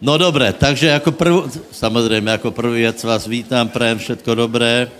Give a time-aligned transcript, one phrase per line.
[0.00, 1.34] No dobré, takže jako prv,
[1.72, 4.90] samozřejmě jako první věc vás vítám, prajem všetko dobré,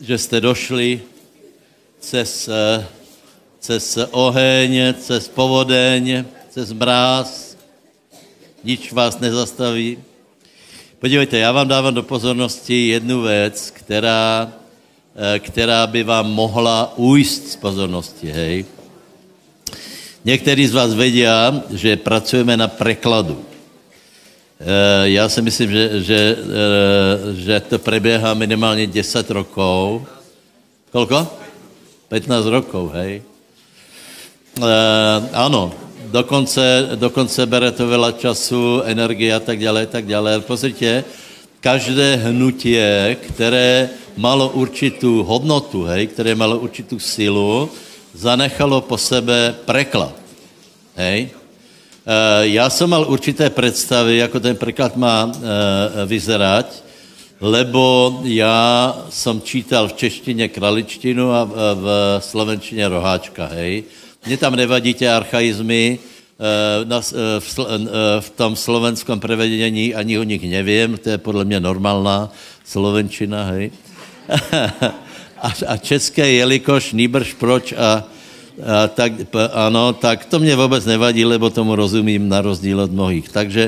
[0.00, 1.02] že jste došli
[2.00, 2.48] cez,
[3.60, 7.56] cez oheň, cez povodeň, cez mráz,
[8.64, 9.98] nič vás nezastaví.
[10.98, 14.52] Podívejte, já vám dávám do pozornosti jednu věc, která,
[15.38, 18.64] která by vám mohla ujít z pozornosti, hej.
[20.24, 21.24] Někteří z vás vědí,
[21.70, 23.44] že pracujeme na prekladu.
[24.60, 30.02] Eh, já si myslím, že, že, eh, že to preběhá minimálně 10 rokov.
[30.92, 31.26] Kolko?
[32.08, 33.22] 15 rokov, hej.
[34.54, 34.70] E,
[35.32, 35.74] ano,
[36.14, 40.38] dokonce, dokonce bere to veľa času, energie a tak dále, tak dále.
[40.46, 41.02] Pozrite,
[41.58, 47.66] každé hnutie, které malo určitou hodnotu, hej, které malo určitou silu,
[48.14, 50.14] zanechalo po sebe preklad.
[50.96, 51.30] Hej?
[52.06, 56.66] E, já jsem mal určité představy, jako ten preklad má e, vyzerať,
[57.40, 61.86] lebo já jsem čítal v češtině kraličtinu a v,
[62.18, 63.84] slovenštině roháčka, hej.
[64.26, 65.98] Mně tam nevadí tě archaizmy,
[67.38, 67.58] v,
[68.20, 72.32] v tom slovenském prevedení ani o nich nevím, to je podle mě normálná
[72.64, 73.70] slovenčina, hej.
[75.44, 79.12] a, a české, jelikož, nýbrž proč a, a tak,
[79.52, 83.28] ano, tak to mě vůbec nevadí, lebo tomu rozumím na rozdíl od mnohých.
[83.28, 83.62] Takže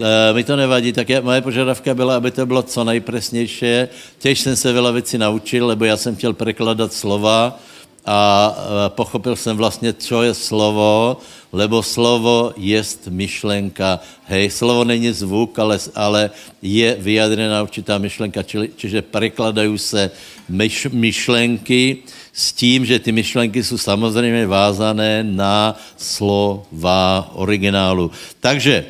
[0.00, 3.86] e, mi to nevadí, tak je, moje požadavka byla, aby to bylo co nejpresnější.
[4.18, 7.58] Těž jsem se veľa věcí naučil, lebo já jsem chtěl prekladat slova,
[8.06, 8.52] a
[8.88, 11.16] pochopil jsem vlastně, co je slovo,
[11.52, 14.00] lebo slovo jest myšlenka.
[14.24, 16.30] Hej, slovo není zvuk, ale, ale
[16.62, 20.10] je vyjadrená určitá myšlenka, čili, čiže prekladají se
[20.48, 21.96] myš, myšlenky
[22.32, 28.10] s tím, že ty myšlenky jsou samozřejmě vázané na slova originálu.
[28.40, 28.84] Takže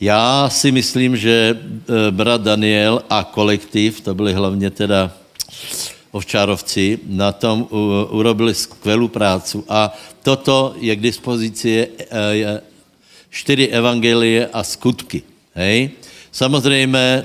[0.00, 5.12] já si myslím, že eh, brat Daniel a kolektiv, to byly hlavně teda
[6.10, 7.68] ovčárovci na tom
[8.10, 12.60] urobili skvělou prácu a toto je k dispozici eh,
[13.30, 15.22] čtyři evangelie a skutky.
[15.54, 15.90] Hej?
[16.32, 17.24] Samozřejmě e,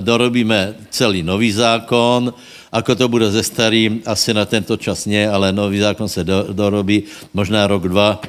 [0.00, 2.34] dorobíme celý nový zákon,
[2.76, 6.52] ako to bude ze starým, asi na tento čas ne, ale nový zákon se do,
[6.52, 8.20] dorobí možná rok, dva,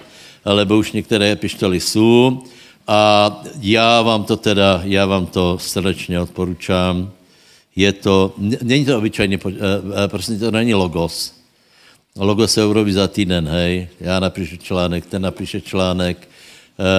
[0.45, 2.43] lebo už některé pištoly jsou.
[2.87, 7.11] A já vám to teda, já vám to srdečně odporučám
[7.77, 9.51] je to, není to obyčejně, eh,
[10.03, 11.33] eh, prostě to není logos.
[12.17, 13.87] Logos se urobí za týden, hej.
[14.01, 16.27] Já napíšu článek, ten napíše článek, e,
[16.81, 16.89] e,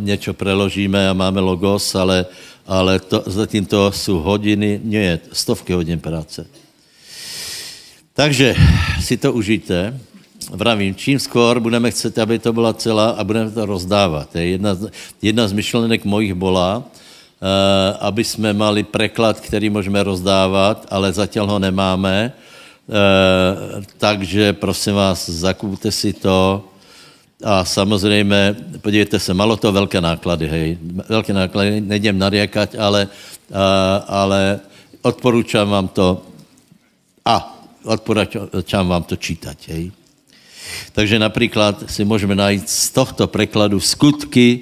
[0.00, 2.26] něco preložíme a máme logos, ale,
[2.66, 6.46] ale to, zatím to jsou hodiny, ne, stovky hodin práce.
[8.12, 8.54] Takže
[9.00, 10.00] si to užijte.
[10.50, 14.36] Vravím, čím skôr budeme chcet, aby to byla celá a budeme to rozdávat.
[14.36, 14.78] Jedna,
[15.22, 16.86] jedna z myšlenek mojich bola,
[17.36, 22.32] Eh, aby jsme mali preklad, který můžeme rozdávat, ale zatím ho nemáme.
[22.32, 26.64] Eh, takže prosím vás, zakupte si to
[27.44, 33.08] a samozřejmě, podívejte se, malo to velké náklady, hej, velké náklady, nejdem nariekať, ale,
[33.50, 33.54] eh,
[34.06, 34.60] ale
[35.02, 36.22] odporučám vám to
[37.24, 39.92] a odporučám vám to čítať, hej.
[40.92, 44.60] Takže například si můžeme najít z tohto prekladu skutky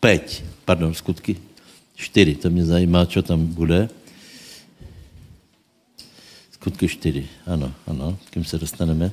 [0.00, 1.36] 5, pardon, skutky
[2.02, 3.88] Čtyři, to mě zajímá, co tam bude.
[6.52, 9.10] Skutky čtyři, ano, ano, kým se dostaneme.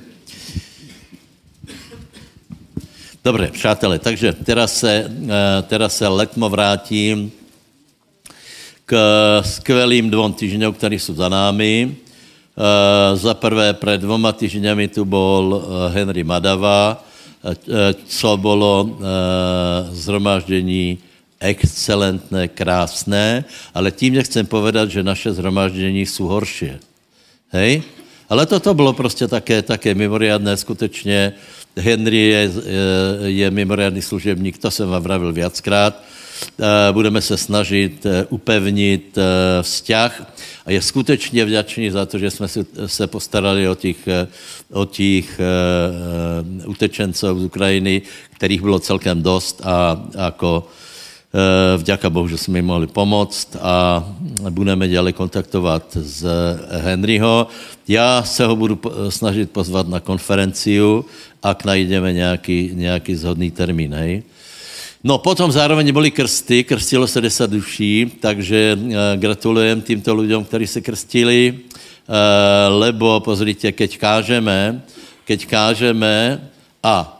[3.24, 7.32] Dobře, přátelé, takže teraz se, eh, teraz se letmo vrátím
[8.86, 8.96] k
[9.44, 11.96] skvělým dvou týždňům, které jsou za námi.
[12.56, 17.04] Eh, za prvé, před dvoma týždňami tu byl eh, Henry Madava,
[18.06, 18.98] co bylo
[19.92, 20.98] zhromáždění
[21.40, 23.44] excelentné, krásné,
[23.74, 26.70] ale tím nechcem povedat, že naše zhromaždění jsou horší.
[27.48, 27.82] Hej?
[28.28, 31.32] Ale toto bylo prostě také, také mimoriadné, skutečně.
[31.76, 32.50] Henry je,
[33.24, 36.02] je mimoriadný služebník, to jsem vám vravil viackrát.
[36.42, 40.32] Eh, budeme se snažit eh, upevnit eh, vzťah
[40.66, 42.46] a je skutečně vděčný za to, že jsme
[42.86, 43.96] se postarali o těch,
[44.72, 45.40] o těch
[46.66, 48.02] utečenců z Ukrajiny,
[48.34, 50.89] kterých bylo celkem dost a jako Eh,
[51.76, 54.04] vďaka Bohu, že jsme jim mohli pomoct a
[54.50, 56.26] budeme dělali kontaktovat s
[56.70, 57.46] Henryho.
[57.88, 61.04] Já se ho budu snažit pozvat na konferenciu,
[61.42, 63.94] ak najdeme nějaký, nějaký zhodný termín.
[63.94, 64.22] Hej.
[65.04, 70.66] No potom zároveň byly krsty, krstilo se 10 duší, takže eh, gratulujem týmto lidem, kteří
[70.66, 74.82] se krstili, eh, lebo pozrite, keď kážeme,
[75.24, 76.40] keď kážeme
[76.82, 77.19] a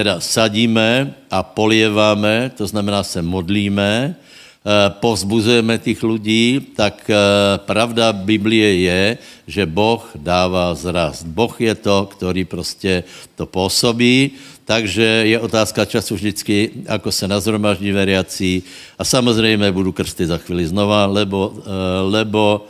[0.00, 4.16] teda sadíme a polieváme, to znamená se modlíme,
[4.60, 7.16] Eh, povzbuzujeme těch lidí, tak eh,
[7.64, 9.18] pravda Biblie je,
[9.48, 11.24] že Boh dává zrast.
[11.24, 13.04] Boh je to, který prostě
[13.40, 14.36] to působí,
[14.68, 18.62] takže je otázka času vždycky, ako se nazromaždí veriací.
[19.00, 21.70] A samozřejmě budu krsty za chvíli znova, lebo, eh,
[22.12, 22.68] lebo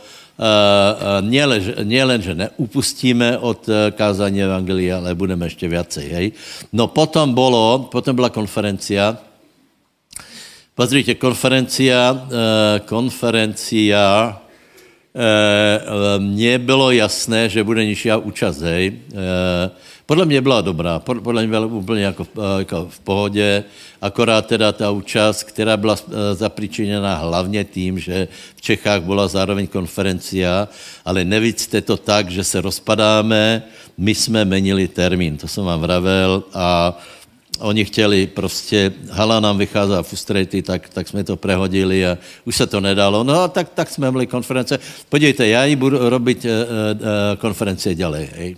[1.85, 6.09] nielen, že neupustíme od kázání Evangelia, ale budeme ještě viacej.
[6.09, 6.31] Hej?
[6.73, 9.17] No potom, bolo, potom byla konferencia,
[10.81, 14.41] Pozrite, konferencia, eh, konferencia
[15.15, 18.99] eh, mně bylo jasné, že bude nižší účast, hej.
[20.11, 22.27] Eh, podle mě byla dobrá, podle mě byla úplně jako,
[22.59, 23.63] jako v pohodě,
[24.01, 25.95] akorát teda ta účast, která byla
[26.33, 30.67] zapričiněna hlavně tím, že v Čechách byla zároveň konferencia,
[31.05, 33.63] ale nevíte to tak, že se rozpadáme,
[33.97, 36.97] my jsme menili termín, to jsem vám vravel a
[37.59, 42.67] oni chtěli prostě, hala nám vycházela frustraty, tak, tak jsme to prehodili a už se
[42.67, 43.23] to nedalo.
[43.23, 44.79] No tak, tak jsme měli konference.
[45.09, 46.51] Podívejte, já ji budu robit uh,
[47.37, 48.29] konference ďalej.
[48.35, 48.55] Hej.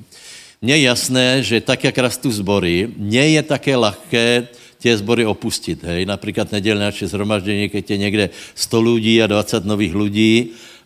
[0.63, 4.47] Mně je jasné, že tak, jak rastu zbory, mně je také lahké
[4.79, 5.83] tě zbory opustit.
[5.83, 6.05] Hej.
[6.05, 8.25] Například nedělné naše zhromaždění, keď je někde
[8.55, 10.35] 100 lidí a 20 nových lidí,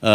[0.02, 0.10] a,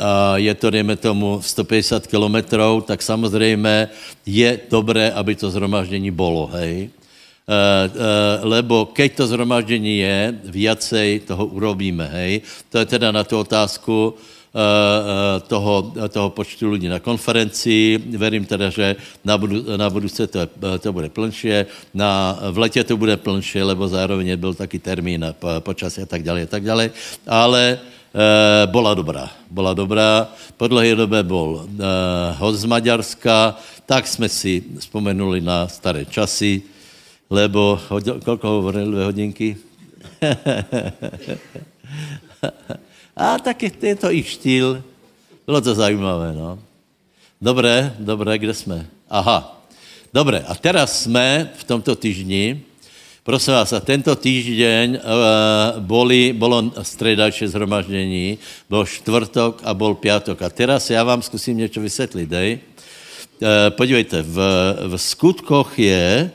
[0.00, 3.88] a je to, dejme tomu, 150 kilometrů, tak samozřejmě
[4.26, 6.88] je dobré, aby to zhromaždění bolo, hej.
[6.88, 12.40] Eh, eh, lebo keď to zhromaždění je, viacej toho urobíme, hej.
[12.74, 14.35] To je teda na tu otázku eh,
[15.46, 18.00] toho, toho počtu lidí na konferenci.
[18.16, 20.48] Verím teda, že na, budu, na budouce to,
[20.80, 25.48] to bude plnšie, na, v letě to bude plnšie, lebo zároveň byl taky termín po,
[25.60, 26.90] počasí a tak dále, a tak dále.
[27.26, 27.78] Ale e,
[28.66, 29.30] bola dobrá.
[29.50, 30.28] Bola dobrá.
[30.56, 31.66] Po dlouhé době bol e,
[32.40, 33.56] host z Maďarska,
[33.86, 36.62] tak jsme si vzpomenuli na staré časy,
[37.30, 37.80] lebo
[38.24, 39.56] kolko hovoril, dvě hodinky?
[43.16, 44.82] a tak je to i štýl.
[45.46, 46.58] Bylo to zajímavé, no.
[47.40, 48.86] Dobré, dobré, kde jsme?
[49.10, 49.64] Aha,
[50.12, 50.44] dobré.
[50.48, 52.60] A teraz jsme v tomto týždni,
[53.24, 60.42] prosím vás, a tento týždeň uh, boli, bolo středajší zhromaždění, byl čtvrtok a byl piatok.
[60.42, 62.58] A teraz já vám zkusím něco vysvětlit, dej.
[63.40, 64.36] Uh, podívejte, v,
[64.88, 66.30] v skutkoch je,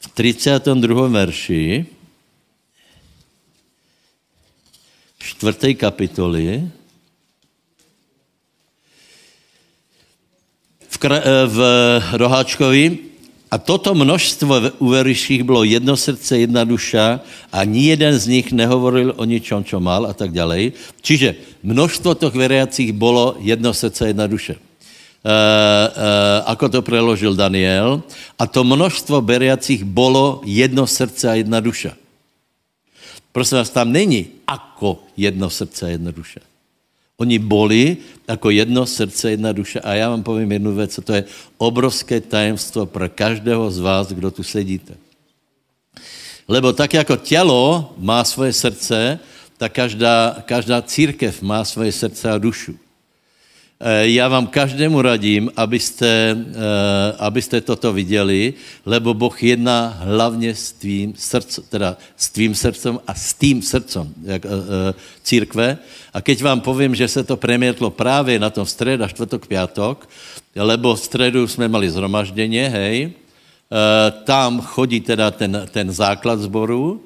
[0.00, 1.08] v 32.
[1.08, 1.86] verši
[5.20, 6.64] čtvrté kapitoly
[10.88, 11.58] v, kra- eh, v
[12.16, 12.84] Roháčkovi
[13.50, 17.20] a toto množstvo uvěřících bylo jedno srdce, jedna duša
[17.52, 20.70] a ani jeden z nich nehovoril o ničom, čo mal a tak dále.
[21.02, 24.54] Čiže množstvo těch veriacích bylo jedno srdce, jedna duša.
[25.20, 28.00] Uh, uh, ako to preložil Daniel.
[28.40, 31.92] A to množstvo beriacích bolo jedno srdce a jedna duša.
[33.32, 36.40] Prosím vás, tam není ako jedno srdce a jedna duša.
[37.20, 37.96] Oni boli
[38.28, 39.80] jako jedno srdce, jedna duša.
[39.84, 41.24] A já vám povím jednu věc, a to je
[41.58, 44.94] obrovské tajemstvo pro každého z vás, kdo tu sedíte.
[46.48, 49.18] Lebo tak jako tělo má svoje srdce,
[49.56, 52.74] tak každá, každá církev má svoje srdce a dušu.
[53.82, 58.54] Eh, já vám každému radím, abyste, eh, abyste toto viděli,
[58.86, 64.14] lebo Boh jedná hlavně s tvým srdcem, teda s tvým srdcem a s tým srdcem
[64.24, 64.50] jak, uh,
[65.22, 65.78] církve.
[66.12, 70.08] A keď vám povím, že se to premietlo právě na tom střed a čtvrtok, pátok,
[70.56, 73.12] lebo v středu jsme mali zhromažděně, hej,
[74.24, 77.04] tam chodí teda ten, ten základ zboru,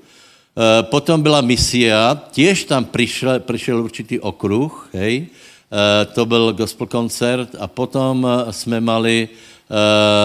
[0.83, 5.44] potom byla misia, těž tam přišel, přišel určitý okruh, hej, Eh,
[6.15, 9.75] to byl gospel koncert a potom eh, jsme mali eh,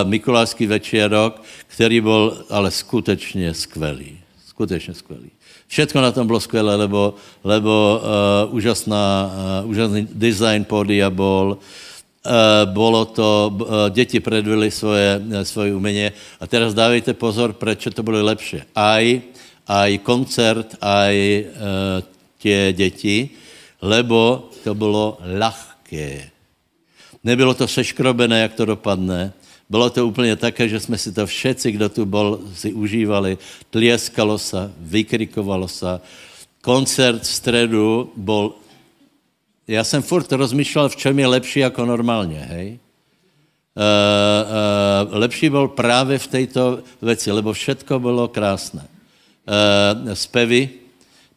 [0.03, 4.19] Mikulášský večerok, který byl ale skutečně skvělý.
[4.47, 5.29] Skutečně skvělý.
[5.67, 7.13] Všechno na tom bylo skvělé, lebo,
[7.43, 9.31] lebo uh, úžasná,
[9.63, 16.09] uh, úžasný design pódia bol, uh, bolo to, uh, děti predvili svoje, uh, svoje umění
[16.41, 18.65] a teraz dávejte pozor, proč to bylo lepší.
[18.75, 19.21] Aj,
[19.67, 22.01] aj koncert, aj uh,
[22.41, 23.29] tě děti,
[23.81, 26.29] lebo to bylo lahké.
[27.23, 29.33] Nebylo to seškrobené, jak to dopadne.
[29.69, 33.37] Bylo to úplně také, že jsme si to všetci, kdo tu byl, si užívali.
[33.69, 35.99] Tlieskalo se, vykrikovalo se.
[36.61, 38.53] Koncert v středu byl...
[39.67, 42.79] Já jsem furt rozmýšlel, v čem je lepší jako normálně, hej?
[43.75, 48.81] Uh, uh, lepší byl právě v této věci, lebo všetko bylo krásné.
[48.81, 50.69] Uh, zpěvy,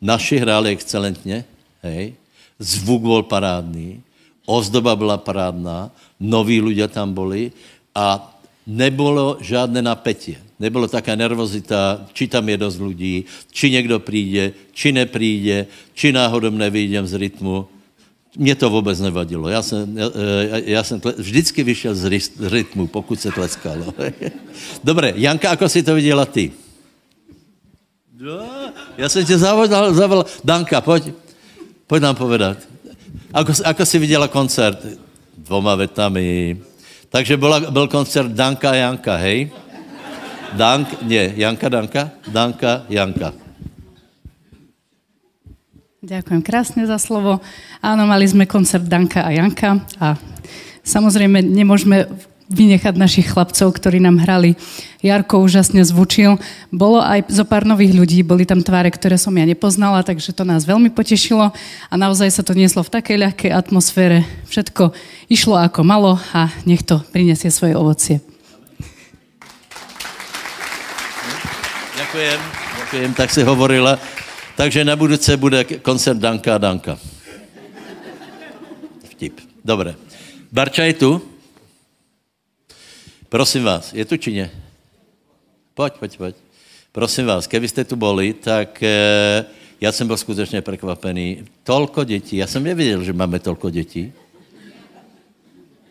[0.00, 1.44] naši hráli excelentně,
[1.82, 2.14] hej?
[2.62, 4.02] Zvuk byl parádný,
[4.46, 5.90] ozdoba byla parádná,
[6.20, 7.52] noví lidé tam byli
[7.94, 10.36] a nebylo žádné napětí.
[10.62, 16.50] Nebylo taká nervozita, či tam je dost lidí, či někdo přijde, či nepřijde, či náhodou
[16.50, 17.66] nevyjdem z rytmu.
[18.38, 19.48] Mně to vůbec nevadilo.
[19.48, 20.10] Já jsem, já,
[20.64, 22.04] já jsem tle, vždycky vyšel z
[22.40, 23.94] rytmu, pokud se tleskalo.
[24.84, 26.52] Dobré, Janka, ako si to viděla ty?
[28.98, 30.26] Já jsem tě zavolal, zavolal.
[30.44, 31.10] Danka, pojď,
[31.92, 32.56] pojď nám povedat.
[33.36, 34.80] Ako, ako si viděla koncert?
[35.44, 36.56] Dvoma vetami.
[37.12, 39.52] Takže byla, byl koncert Danka a Janka, hej?
[40.56, 42.10] Dank, ne, Janka, Danka?
[42.32, 43.36] Danka, Janka.
[46.00, 47.44] Ďakujem krásne za slovo.
[47.84, 50.16] Áno, mali sme koncert Danka a Janka a
[50.88, 52.08] samozrejme nemôžeme
[52.50, 54.58] vynechať našich chlapcov, ktorí nám hrali.
[55.02, 56.40] Jarko úžasne zvučil.
[56.74, 60.42] Bolo aj zo pár nových ľudí, boli tam tváre, ktoré som ja nepoznala, takže to
[60.42, 61.54] nás veľmi potešilo
[61.90, 64.26] a naozaj sa to nieslo v takej ľahkej atmosfére.
[64.50, 64.94] Všetko
[65.30, 68.18] išlo ako malo a nech to prinesie svoje ovocie.
[71.92, 72.40] Ďakujem,
[72.82, 73.96] ďakujem, tak si hovorila
[74.56, 76.94] takže na budúce bude koncert Danka a Danka.
[79.10, 79.40] Vtip.
[79.64, 79.94] Dobré.
[80.52, 81.31] Barča je tu?
[83.32, 84.52] Prosím vás, je tu či ne?
[85.72, 86.36] Pojď, pojď, pojď.
[86.92, 89.44] Prosím vás, kdybyste tu boli, tak eh,
[89.80, 91.48] já jsem byl skutečně překvapený.
[91.64, 94.12] Tolko dětí, já jsem nevěděl, že máme tolko dětí.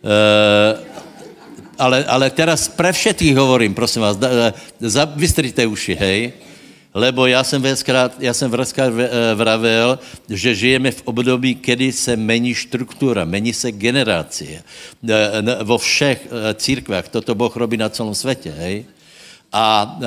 [0.06, 0.78] Eh,
[1.82, 6.34] ale, ale teraz pre všetkých hovorím, prosím vás, da, da, vystrite uši, hej
[6.94, 12.16] lebo já jsem věckrát, já jsem vrzkrát eh, vravel, že žijeme v období, kdy se
[12.16, 14.64] mení struktura, mení se generácie.
[15.10, 18.86] Eh, vo všech eh, církvách toto Boh robí na celém světě, hej?
[19.52, 20.00] A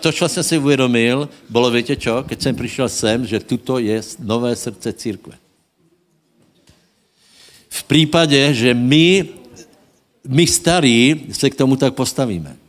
[0.00, 3.98] to, co jsem si uvědomil, bylo, víte čo, keď jsem přišel sem, že tuto je
[4.22, 5.34] nové srdce církve.
[7.68, 9.28] V případě, že my,
[10.28, 12.61] my starí se k tomu tak postavíme.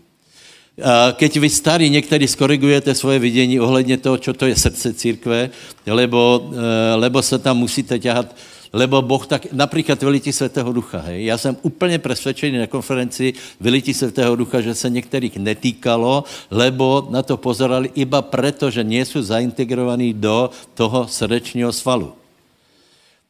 [1.14, 5.50] Keď vy starí některý skorigujete svoje vidění ohledně toho, čo to je srdce církve,
[5.86, 8.36] lebo, e, lebo se tam musíte ťahat,
[8.74, 11.26] lebo Boh tak, například vylití Svatého Ducha, hej.
[11.26, 17.22] Já jsem úplně přesvědčený na konferenci vylití Svatého Ducha, že se některých netýkalo, lebo na
[17.22, 22.23] to pozorali iba proto, že nejsou zaintegrovaní do toho srdečního svalu.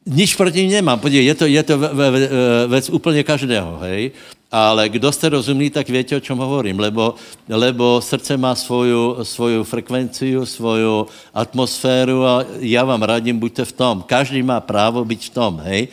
[0.05, 1.75] Nič proti nemám, podívej, je to, je to
[2.67, 4.11] věc úplně každého, hej
[4.53, 7.15] ale kdo jste rozumný, tak víte, o čem hovorím, lebo,
[7.49, 13.95] lebo srdce má svoju, svoju frekvenci, svoju atmosféru a já vám radím, buďte v tom.
[14.05, 15.87] Každý má právo být v tom, hej?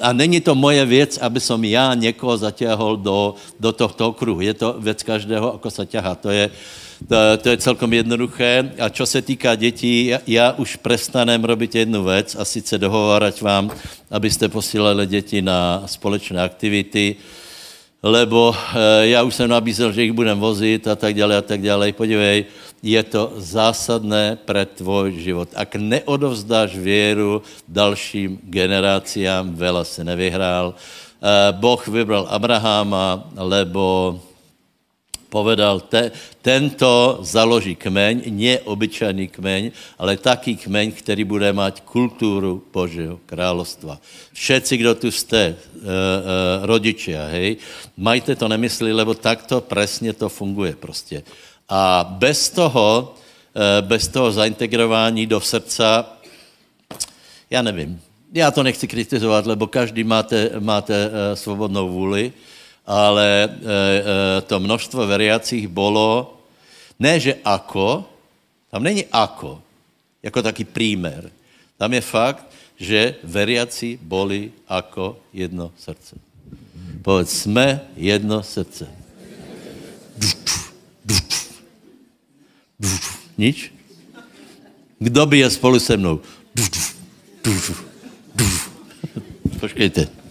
[0.00, 4.40] A není to moje věc, aby som já někoho zatěhol do, do tohto okruhu.
[4.40, 6.14] Je to věc každého, ako se ťahá.
[6.14, 6.50] To je,
[7.08, 8.72] to, to je celkom jednoduché.
[8.78, 13.40] A čo se týká dětí, já, já už prestanem robit jednu věc a sice dohovárat
[13.40, 13.70] vám,
[14.10, 17.16] abyste posílali děti na společné aktivity
[18.02, 21.62] lebo eh, já už jsem nabízel, že jich budem vozit a tak dále a tak
[21.62, 21.92] dále.
[21.92, 22.44] Podívej,
[22.82, 25.48] je to zásadné pre tvoj život.
[25.54, 30.74] Ak neodovzdáš věru dalším generáciám, vela se nevyhrál.
[30.74, 34.18] Eh, boh vybral Abraháma, lebo
[35.32, 36.12] povedal, te,
[36.44, 39.62] tento založí kmeň, nie obyčajný kmeň,
[39.96, 43.96] ale taký kmeň, který bude mať kulturu Božího královstva.
[44.36, 45.56] Všetci, kdo tu jste, e, e,
[46.68, 47.56] rodičia, hej,
[47.96, 51.24] majte to nemysli, lebo takto presně to funguje prostě.
[51.64, 53.16] A bez toho,
[53.56, 56.20] e, bez toho zaintegrování do srdca,
[57.48, 58.00] já nevím,
[58.32, 62.32] já to nechci kritizovat, lebo každý máte, máte e, svobodnou vůli,
[62.86, 66.34] ale e, e, to množstvo veriacích bylo,
[66.98, 68.04] ne že ako,
[68.70, 69.62] tam není ako,
[70.22, 71.30] jako taký prímer.
[71.78, 72.46] Tam je fakt,
[72.78, 76.18] že veriaci boli ako jedno srdce.
[77.02, 78.86] Povedz, jsme jedno srdce.
[83.38, 83.72] Nič?
[84.98, 86.20] Kdo by je spolu se mnou?
[89.60, 90.21] Počkejte.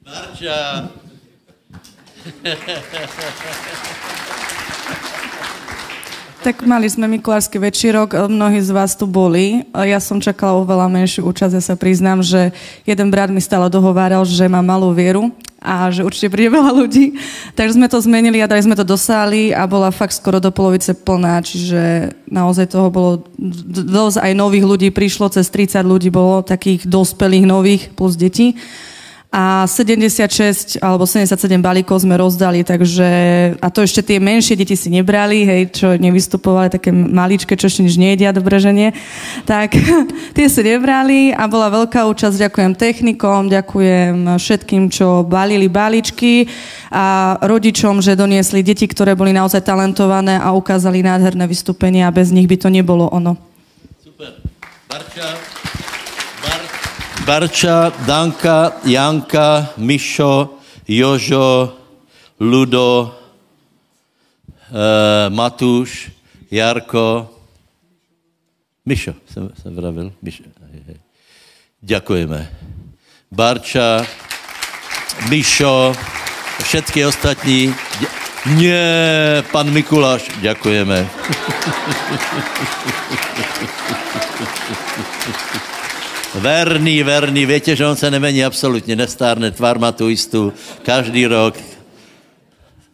[0.00, 0.88] Marča.
[6.40, 9.60] Tak mali sme Mikulášsky večírok, mnohí z vás tu boli.
[9.76, 12.56] Ja som čakala oveľa menšiu účasť, ja sa priznám, že
[12.88, 17.20] jeden brat mi stále dohováral, že má malú vieru a že určite príde veľa ľudí.
[17.54, 20.48] Takže sme to zmenili a dali sme to do sály a bola fakt skoro do
[20.48, 23.28] polovice plná, čiže naozaj toho bolo
[23.70, 28.56] dosť aj nových ľudí, prišlo cez 30 ľudí, bolo takých dospelých nových plus detí.
[29.30, 33.08] A 76 alebo 77 balíkov sme rozdali, takže
[33.62, 37.86] a to ešte tie menšie deti si nebrali, hej, čo nevystupovali, také maličké, čo ešte
[37.86, 38.90] nič nejedia, dobre, že nie.
[39.46, 39.70] Tak
[40.36, 46.50] tie si nebrali a bola veľká účasť, ďakujem technikom, ďakujem všetkým, čo balili balíčky
[46.90, 52.34] a rodičom, že doniesli deti, ktoré boli naozaj talentované a ukázali nádherné vystúpenia a bez
[52.34, 53.38] nich by to nebolo ono.
[54.02, 54.42] Super.
[54.90, 55.89] Barča.
[57.30, 60.58] Barča, Danka, Janka, Mišo,
[60.88, 61.78] Jožo,
[62.40, 63.14] Ludo,
[64.70, 66.10] uh, Matuš,
[66.50, 67.30] Jarko,
[68.86, 70.12] Mišo, jsem, jsem vravil.
[70.22, 70.42] Mišo.
[71.80, 72.50] Děkujeme.
[73.30, 74.06] Barča,
[75.28, 75.94] Mišo,
[76.62, 77.74] všetky ostatní.
[78.46, 81.10] Nie, pan Mikuláš, děkujeme.
[86.34, 91.58] Verný, verný, větě, že on se nemení absolutně, nestárne, tvár má tu jistou každý rok.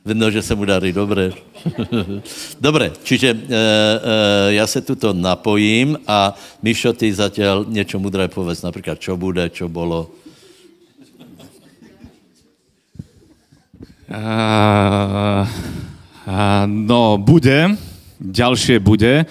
[0.05, 1.33] Vidno, že se mu darí, dobré.
[2.61, 8.63] dobré, čiže e, e, já se tuto napojím a Mišo, ty zatím něco mudré povedz,
[8.63, 10.11] například, čo bude, čo bolo.
[14.07, 15.43] Uh,
[16.31, 17.75] uh, no, bude,
[18.23, 19.27] ďalšie bude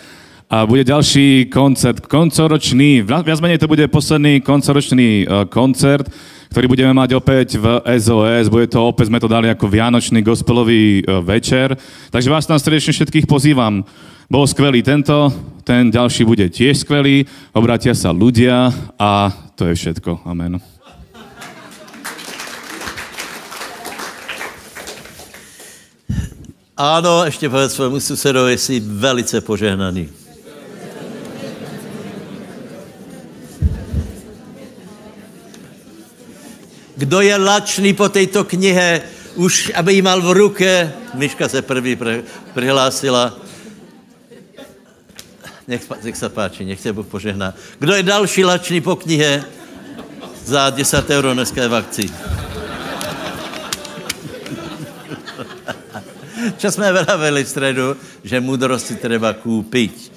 [0.49, 6.05] a bude ďalší koncert, koncoročný, viac menej to bude posledný koncoročný uh, koncert,
[6.53, 11.01] ktorý budeme mať opäť v SOS, bude to opäť, sme to dali ako vianočný gospelový
[11.01, 11.73] uh, večer,
[12.13, 13.81] takže vás tam srdečne všetkých pozývam.
[14.29, 15.33] Bol skvelý tento,
[15.65, 18.69] ten ďalší bude tiež skvelý, obratia sa ľudia
[19.01, 20.25] a to je všetko.
[20.25, 20.61] Amen.
[26.77, 30.24] Ano, ještě povedz svému susedovi, jsi velice požehnaný.
[36.97, 39.01] Kdo je lačný po této knihe,
[39.35, 41.97] už aby jí mal v ruce, Myška se první
[42.55, 43.37] přihlásila.
[45.67, 47.53] Nech, nech se páči, nech se Bůh požehná.
[47.79, 49.43] Kdo je další lačný po knihe?
[50.45, 52.09] Za 10 euro dneska je v akci.
[56.57, 60.11] Čo jsme vravili v středu, že moudrosti treba koupit.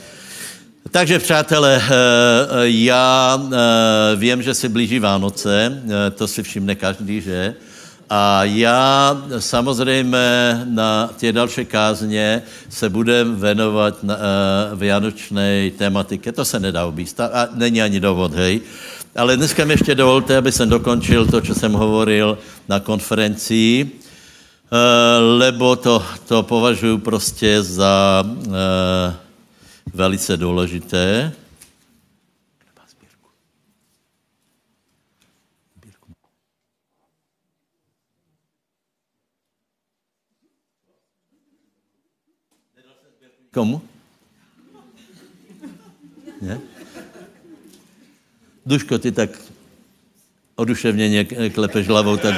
[0.91, 5.83] Takže přátelé, eh, eh, já eh, vím, že se blíží Vánoce,
[6.15, 7.55] to si všimne každý, že?
[8.11, 10.19] A já samozřejmě
[10.65, 13.99] na tě další kázně se budem venovat
[14.75, 16.33] v janočné tematice.
[16.33, 18.61] To se nedá obíst a není ani dovod, hej.
[19.17, 24.01] Ale dneska mi ještě dovolte, aby jsem dokončil to, co jsem hovoril na konferencii,
[25.39, 28.25] lebo to, to považuji prostě za
[29.95, 31.33] velice důležité.
[43.55, 43.83] Komu?
[46.41, 46.61] Ne?
[48.67, 49.31] Duško, ty tak
[50.57, 52.35] oduševněně klepeš hlavou, tak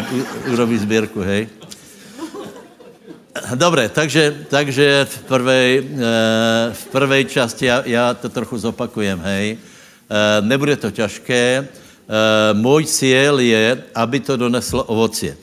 [0.53, 1.49] urobí sběrku, hej?
[3.55, 9.59] Dobre, takže, takže v prvej, eh, v prvej části, já, já to trochu zopakujem, hej.
[10.11, 11.67] Eh, nebude to těžké.
[11.67, 15.37] Eh, můj cíl je, aby to doneslo ovocie.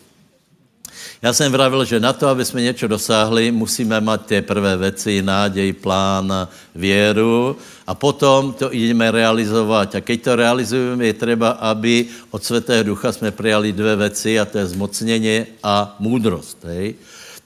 [1.22, 5.22] Já jsem vravil, že na to, aby jsme něco dosáhli, musíme mít ty prvé věci,
[5.22, 9.96] náděj, plán, věru a potom to ideme realizovat.
[9.96, 14.46] A keď to realizujeme, je třeba, aby od Svatého Ducha jsme přijali dvě věci, a
[14.46, 16.58] to je zmocnění a můdrost.
[16.64, 16.96] Hej?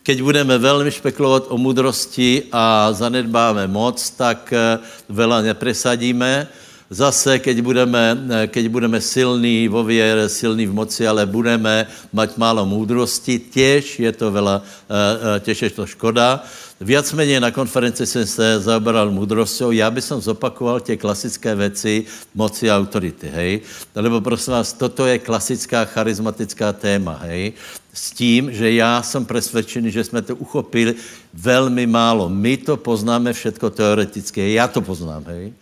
[0.02, 6.50] Keď budeme velmi špekulovat o mudrosti a zanedbáme moc, tak eh, vela nepresadíme.
[6.90, 12.34] Zase, keď budeme, eh, keď budeme silní vo věre, silní v moci, ale budeme mať
[12.34, 16.50] málo moudrosti, těž je to vela, eh, těž je to škoda.
[16.82, 19.72] Viac menej na konferenci jsem se zaoberal moudrosťou.
[19.72, 23.62] Já bych zopakoval tie klasické věci moci a autority, hej?
[23.96, 27.54] Lebo prosím vás, toto je klasická charizmatická téma, hej?
[27.94, 30.96] S tím, že já jsem přesvědčený, že jsme to uchopili
[31.34, 32.30] velmi málo.
[32.30, 35.54] My to poznáme všetko teoretické, já to poznám, hej?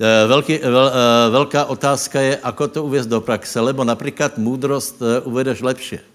[0.00, 5.02] Eh, velký, vel, eh, velká otázka je, ako to uvést do praxe, lebo například moudrost
[5.02, 6.09] eh, uvedeš lepšie.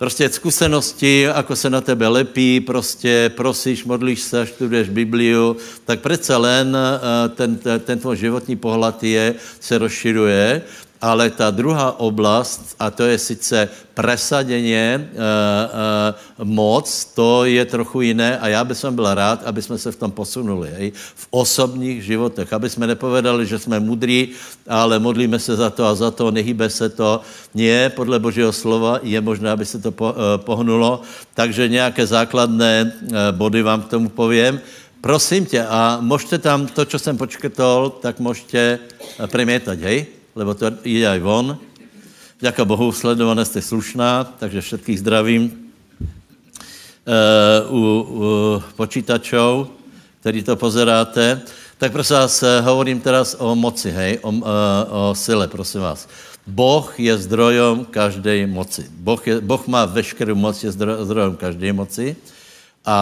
[0.00, 6.36] Prostě zkušenosti, ako se na tebe lepí, prostě prosíš, modlíš se, študuješ Bibliu, tak přece
[6.36, 10.62] len eh, ten, ten tvoj životní pohled je, se rozširuje
[11.00, 18.00] ale ta druhá oblast, a to je sice presaděně e, e, moc, to je trochu
[18.00, 22.04] jiné a já bych byl rád, aby jsme se v tom posunuli, hej, v osobních
[22.04, 24.28] životech, aby jsme nepovedali, že jsme mudrí,
[24.68, 27.20] ale modlíme se za to a za to, nehýbe se to.
[27.54, 31.00] Nie, podle Božího slova je možné, aby se to po, e, pohnulo,
[31.34, 32.92] takže nějaké základné
[33.30, 34.60] body vám k tomu povím.
[35.00, 38.78] Prosím tě, a můžete tam to, co jsem počketol, tak můžete
[39.32, 40.19] premietať, hej?
[40.40, 41.58] Lebo to jde aj von.
[42.40, 45.52] Děká Bohu, sledované jste slušná, takže všetkých zdravím.
[47.04, 48.22] Uh, u, u
[48.76, 49.68] počítačov,
[50.20, 51.40] který to pozeráte.
[51.80, 54.44] Tak prosím vás, eh, hovorím teraz o moci, hej, o, uh,
[54.90, 56.08] o sile, prosím vás.
[56.46, 58.84] Boh je zdrojom každé moci.
[58.92, 62.16] Boh, je, boh má veškerou moc, je zdrojom každé moci.
[62.84, 62.98] A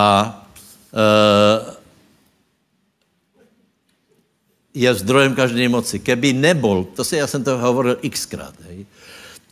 [0.94, 1.77] uh,
[4.74, 5.98] je zdrojem každé moci.
[5.98, 8.87] Keby nebol, to si, já jsem to hovoril xkrát, hej,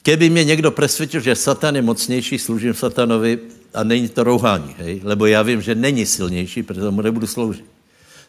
[0.02, 3.38] keby mě někdo presvědčil, že Satan je mocnější, služím Satanovi
[3.74, 7.64] a není to rouhání, hej, lebo já vím, že není silnější, proto mu nebudu sloužit.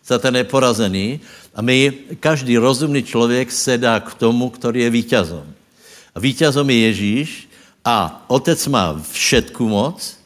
[0.04, 1.19] Satan je porazený
[1.56, 5.43] a my, každý rozumný člověk se dá k tomu, který je vítězom.
[6.15, 7.50] A vítězom je Ježíš
[7.86, 10.17] a otec má všetku moc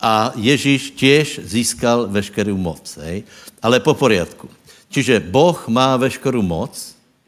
[0.00, 2.98] a Ježíš těž získal veškerou moc.
[3.02, 3.22] Hej?
[3.62, 4.48] Ale po poriadku.
[4.94, 6.78] Čiže Boh má veškerou moc,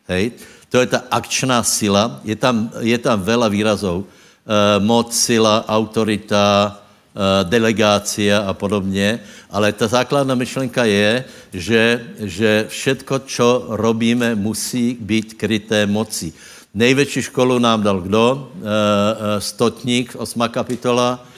[0.07, 0.39] hej,
[0.71, 6.47] to je ta akčná sila, je tam, je tam veľa výrazov, e, moc, sila, autorita,
[6.47, 6.71] e,
[7.51, 9.19] delegácia a podobně,
[9.51, 11.83] ale ta základná myšlenka je, že,
[12.23, 16.31] že všetko, čo robíme, musí být kryté moci.
[16.71, 18.47] Největší školu nám dal kdo?
[18.47, 20.39] E, stotník, 8.
[20.55, 21.36] kapitola, Eh, eh,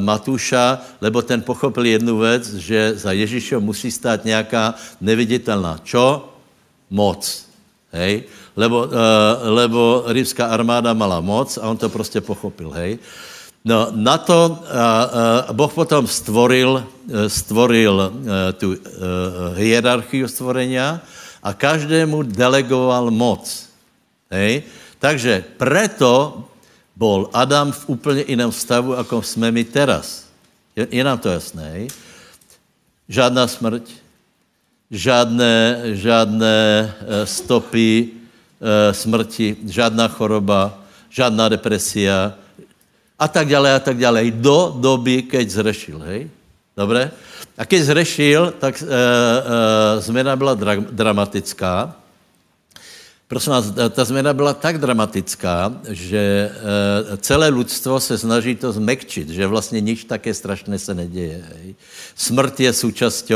[0.00, 6.28] Matuša, lebo ten pochopil jednu věc, že za Ježíšem musí stát nějaká neviditelná čo?
[6.90, 7.46] Moc.
[7.92, 8.24] Hej?
[8.56, 8.92] Lebo, uh,
[9.48, 12.70] lebo rímská armáda mala moc a on to prostě pochopil.
[12.70, 12.98] Hej?
[13.64, 14.58] No, na to
[15.52, 16.82] Boh potom stvoril,
[17.30, 17.94] stvoril
[18.58, 18.74] tu
[19.54, 20.98] hierarchii stvorenia
[21.42, 23.46] a každému delegoval moc.
[24.34, 24.66] Hej?
[24.98, 26.42] Takže preto
[27.02, 30.30] bol Adam v úplně jiném stavu, jako jsme my teraz.
[30.76, 31.90] Je, je nám to jasné?
[33.10, 33.90] Žádná smrť,
[34.86, 38.08] žádné, žádné eh, stopy
[38.62, 40.78] e, smrti, žádná choroba,
[41.10, 42.38] žádná depresia
[43.18, 44.30] a tak dále a tak dále.
[44.30, 46.30] Do doby, keď zrešil, hej?
[46.78, 47.10] Dobre?
[47.58, 48.90] A keď zrešil, tak e, e,
[50.00, 51.98] změna byla dra dramatická.
[53.32, 59.28] Prosím vás, ta změna byla tak dramatická, že eh, celé lidstvo se snaží to zmekčit,
[59.28, 61.44] že vlastně nič také strašné se neděje.
[62.14, 63.34] Smrt je součástí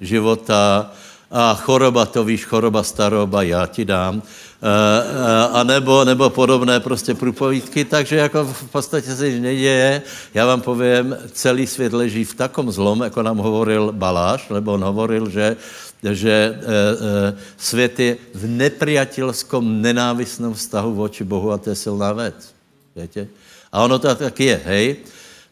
[0.00, 0.92] života
[1.30, 4.18] a choroba, to víš, choroba staroba, já ti dám.
[4.18, 10.02] Eh, eh, a nebo, nebo podobné prostě průpovídky, takže jako v podstatě se neděje.
[10.34, 14.84] Já vám povím, celý svět leží v takom zlom, jako nám hovoril Baláš, lebo on
[14.84, 15.56] hovoril, že
[16.00, 22.12] že e, e, svět je v nepriateľskom nenávistném vztahu voči Bohu a to je silná
[22.12, 22.56] věc.
[22.96, 23.28] Víte?
[23.72, 24.96] A ono to tak je, hej?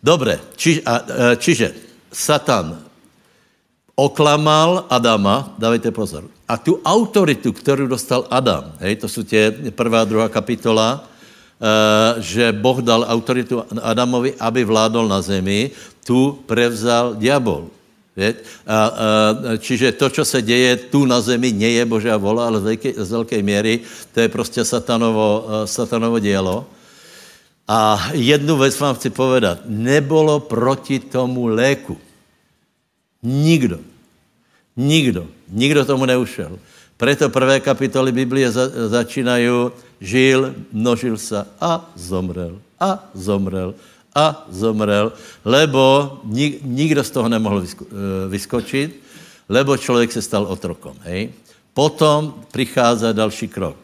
[0.01, 1.05] Dobre, či, a,
[1.37, 1.77] čiže
[2.09, 2.88] Satan
[3.99, 10.05] oklamal Adama, dávejte pozor, a tu autoritu, kterou dostal Adam, hej, to jsou tě prvá
[10.07, 15.75] druhá kapitola, e, že Boh dal autoritu Adamovi, aby vládol na zemi,
[16.07, 17.67] tu prevzal diabol.
[18.19, 18.87] A, a,
[19.59, 22.91] čiže to, co se děje tu na zemi, nie je Božá vola, ale z velké,
[22.97, 23.81] z velké míry
[24.15, 26.67] to je prostě satanovo, satanovo dělo.
[27.69, 29.59] A jednu věc vám chci povedat.
[29.71, 32.08] Nebolo proti tomu léku.
[33.23, 33.79] Nikdo.
[34.77, 35.27] Nikdo.
[35.49, 36.59] Nikdo tomu neušel.
[36.97, 42.59] Preto prvé kapitoly Biblie za, začínají žil, množil se a zomrel.
[42.81, 43.75] A zomrel
[44.19, 45.13] a zomrel,
[45.45, 48.91] lebo nik, nikdo z toho nemohl vysko, eh, vyskočit,
[49.49, 50.97] lebo člověk se stal otrokom.
[51.07, 51.31] Hej?
[51.75, 53.77] Potom přichází další krok.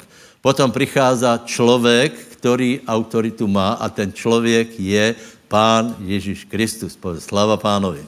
[0.43, 5.15] Potom přichází člověk, který autoritu má a ten člověk je
[5.49, 6.99] pán Ježíš Kristus.
[7.19, 8.03] Slava pánovi.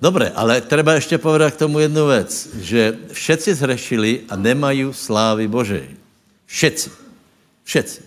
[0.00, 5.48] Dobré, ale treba ještě povedat k tomu jednu věc, že všetci zhrešili a nemají slávy
[5.48, 5.88] Božej.
[6.46, 6.90] Všetci.
[7.64, 8.00] Všetci.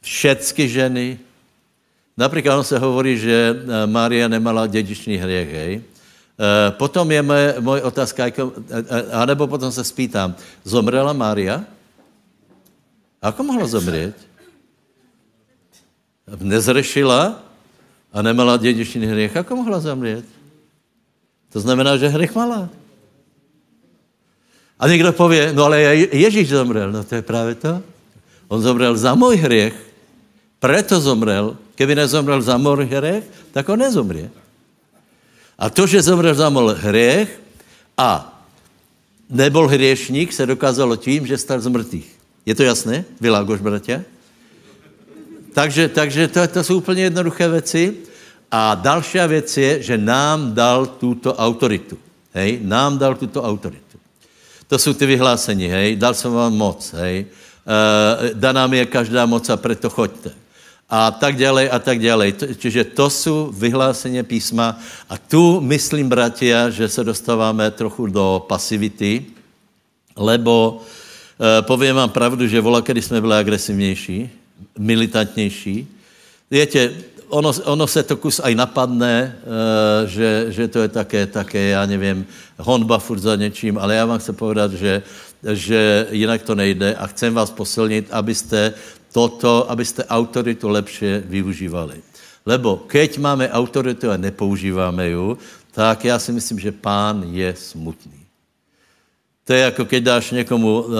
[0.00, 1.18] Všetky ženy,
[2.18, 5.72] Například on se hovorí, že eh, Mária nemala dědičný hřech, hej.
[5.78, 10.34] Eh, potom je moje, moje otázka, jako, eh, anebo potom se spýtám,
[10.66, 11.62] zomrela Mária?
[13.22, 14.18] Ako mohla zomřít?
[16.42, 17.38] Nezrešila
[18.12, 19.36] a nemala dědičný hřech.
[19.36, 20.26] Ako mohla zomřít?
[21.52, 22.68] To znamená, že hřech mala.
[24.78, 25.82] A někdo pově, no ale
[26.12, 26.92] Ježíš zomrel.
[26.92, 27.82] No to je právě to.
[28.48, 29.74] On zomrel za můj hřech,
[30.58, 31.56] preto zomrel.
[31.74, 34.30] Keby nezomrel za můj hřech, tak on nezomře.
[35.58, 37.40] A to, že zomrel za můj hřech
[37.96, 38.42] a
[39.30, 42.18] nebol hriešník, se dokázalo tím, že stal z mrtvých.
[42.46, 44.00] Je to jasné, Világoš, bratia?
[45.52, 47.96] Takže, takže to, to jsou úplně jednoduché věci.
[48.50, 51.98] A další věc je, že nám dal tuto autoritu.
[52.32, 53.98] Hej, nám dal tuto autoritu.
[54.68, 57.26] To jsou ty vyhlásení, hej, dal jsem vám moc, hej.
[57.26, 60.32] E, daná mi je každá moc a preto choďte.
[60.88, 62.32] A tak dále, a tak dále.
[62.32, 64.80] Čiže to jsou vyhláseně písma.
[65.08, 69.24] A tu myslím, bratia, že se dostáváme trochu do pasivity,
[70.16, 70.80] lebo
[71.40, 74.30] e, povím vám pravdu, že vola, kdy jsme byli agresivnější,
[74.78, 75.88] militantnější.
[76.50, 76.90] Víte,
[77.28, 81.86] ono, ono se to kus aj napadne, uh, že, že to je také, také, já
[81.86, 82.26] nevím,
[82.58, 85.02] honba furt za něčím, ale já vám chci povedat, že,
[85.52, 88.74] že jinak to nejde a chcem vás posilnit, abyste
[89.12, 92.00] toto, abyste autoritu lepše využívali.
[92.46, 95.38] Lebo keď máme autoritu a nepoužíváme ju,
[95.72, 98.18] tak já si myslím, že pán je smutný.
[99.44, 100.94] To je jako keď dáš někomu uh,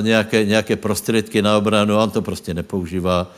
[0.00, 3.28] nějaké, nějaké prostředky na obranu on to prostě nepoužívá,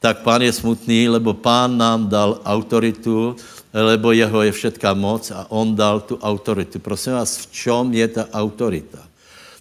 [0.00, 3.36] tak pán je smutný, lebo pán nám dal autoritu,
[3.72, 6.78] lebo jeho je všetká moc a on dal tu autoritu.
[6.78, 8.98] Prosím vás, v čom je ta autorita?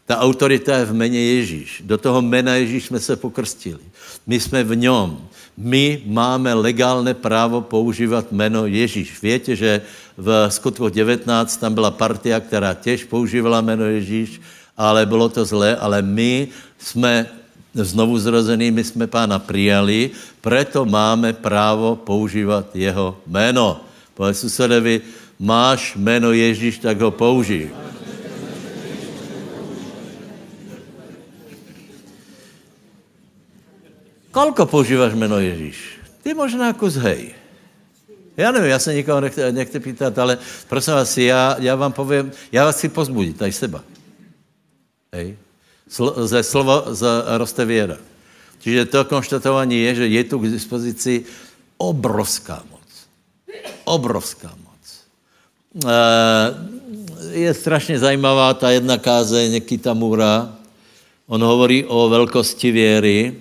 [0.06, 1.82] Ta autorita je v mene Ježíš.
[1.86, 3.82] Do toho mena Ježíš jsme se pokrstili.
[4.28, 5.18] My jsme v něm.
[5.58, 9.22] My máme legálné právo používat jméno Ježíš.
[9.22, 9.82] Víte, že
[10.18, 14.42] v skutku 19 tam byla partia, která těž používala jméno Ježíš,
[14.78, 17.26] ale bylo to zlé, ale my jsme
[17.84, 20.12] znovu zrozený, my jsme pána přijali,
[20.42, 23.82] proto máme právo používat jeho jméno.
[24.14, 25.02] Povedz susedovi,
[25.40, 27.70] máš jméno Ježíš, tak ho použij.
[34.32, 36.00] Kolko používáš jméno Ježíš?
[36.24, 37.36] Ty možná kus hej.
[38.38, 42.32] Já nevím, já se nikoho nechci, nechci pýtat, ale prosím vás, já, já vám povím,
[42.52, 43.84] já vás chci pozbudit, tady seba.
[45.14, 45.38] Hej.
[46.26, 46.84] Ze slova
[47.38, 47.98] roste věra.
[48.60, 51.26] Čiže to konštatování je, že je tu k dispozici
[51.78, 52.90] obrovská moc.
[53.84, 54.84] Obrovská moc.
[55.86, 60.56] E, je strašně zajímavá ta jedna kázeň Kitamura.
[61.28, 63.36] On hovorí o velkosti věry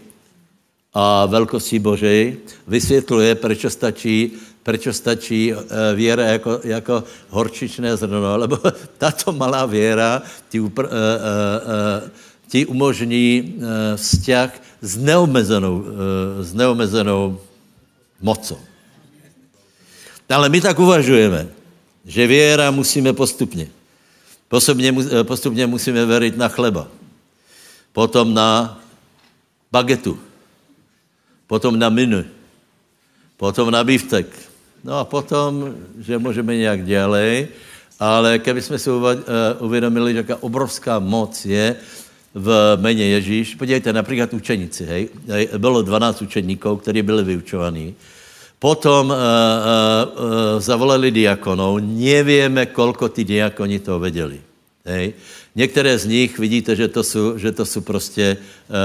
[0.94, 2.36] a velkosti Božej.
[2.66, 4.32] Vysvětluje, proč stačí
[4.64, 5.56] proč stačí eh,
[5.94, 8.58] věra jako, jako horčičné zrno, lebo
[8.98, 10.96] tato malá věra ti, upr, uh, uh,
[12.04, 12.10] uh,
[12.48, 13.54] ti umožní
[13.96, 14.50] vzťah
[14.82, 15.84] s neomezenou,
[16.40, 17.40] s neomezenou
[18.20, 18.58] mocou.
[20.28, 21.48] Ale my tak uvažujeme,
[22.04, 23.68] že věra musíme postupně.
[24.48, 26.88] Postupně, postupně musíme věřit na chleba,
[27.92, 28.80] potom na
[29.72, 30.18] bagetu,
[31.46, 32.24] potom na minu,
[33.36, 34.26] potom na biftek,
[34.84, 37.48] No a potom, že můžeme nějak dělej,
[38.00, 39.24] ale keby jsme si eh,
[39.58, 41.76] uvědomili, že jaká obrovská moc je
[42.34, 45.08] v méně Ježíš, podívejte, například učeníci, hej,
[45.58, 47.94] bylo 12 učeníků, kteří byli vyučovaní,
[48.64, 49.20] Potom uh, uh,
[50.16, 54.40] uh, zavolali diakonov, nevíme, kolko ty diakoni to věděli.
[54.84, 55.12] Hej.
[55.54, 58.78] Některé z nich vidíte, že to jsou, že to jsou prostě uh, uh,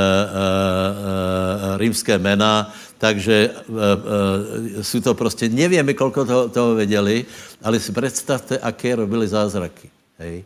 [1.72, 7.26] uh, rímské jména, takže uh, uh, jsou to prostě, nevíme, kolko toho, toho věděli,
[7.64, 9.90] ale si představte, aké robili zázraky.
[10.20, 10.44] Hej.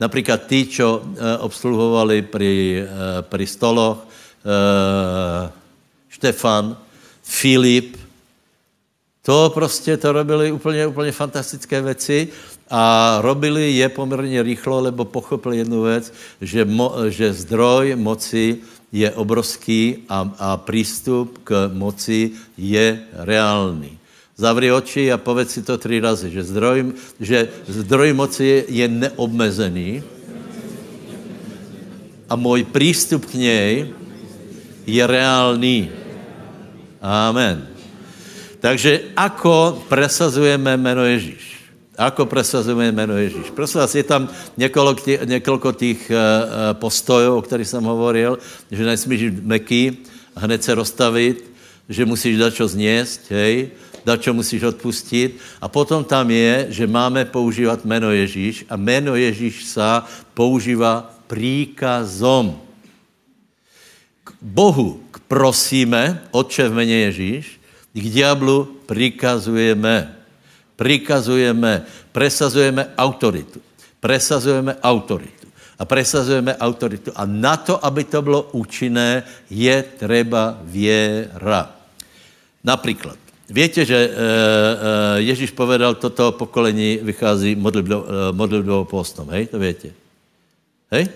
[0.00, 1.04] Například tí, čo uh,
[1.40, 2.88] obsluhovali pri, uh,
[3.24, 5.48] pri stoloch, uh,
[6.08, 6.76] Štefan,
[7.22, 7.96] Filip,
[9.26, 12.28] to prostě to robili úplně, úplně fantastické věci
[12.70, 18.58] a robili je poměrně rychlo, lebo pochopili jednu věc, že, mo, že zdroj moci
[18.92, 23.95] je obrovský a, a přístup k moci je reálný.
[24.36, 30.02] Zavři oči a povedz si to tři razy, že zdroj, že zdroj moci je neobmezený
[32.28, 33.88] a můj přístup k něj
[34.86, 35.90] je reálný.
[37.00, 37.68] Amen.
[38.60, 41.56] Takže ako presazujeme jméno Ježíš?
[41.96, 43.50] Ako presazujeme jméno Ježíš?
[43.56, 46.16] Prosím vás, je tam několik, tě, několik těch uh,
[46.76, 48.38] postojů, o kterých jsem hovoril,
[48.70, 49.96] že nesmíš jít meky,
[50.36, 51.44] hned se rozstavit,
[51.88, 53.70] že musíš dát čo zněst, hej,
[54.06, 55.42] dát čo musíš odpustit.
[55.58, 62.62] A potom tam je, že máme používat jméno Ježíš a jméno Ježíš sa používá príkazom.
[64.22, 67.44] K Bohu k prosíme, Otče v jméně Ježíš,
[67.90, 70.16] k diablu prikazujeme
[70.76, 73.60] prikazujeme, presazujeme autoritu.
[74.00, 75.48] Presazujeme autoritu.
[75.76, 77.12] A presazujeme autoritu.
[77.16, 81.72] A na to, aby to bylo účinné, je třeba věra.
[82.64, 83.16] Například,
[83.50, 84.10] Víte, že e, e,
[85.22, 89.46] Ježíš povedal, toto pokolení vychází modlitbou, e, modlitbou postom, hej?
[89.46, 89.94] To víte.
[90.90, 91.08] Hej?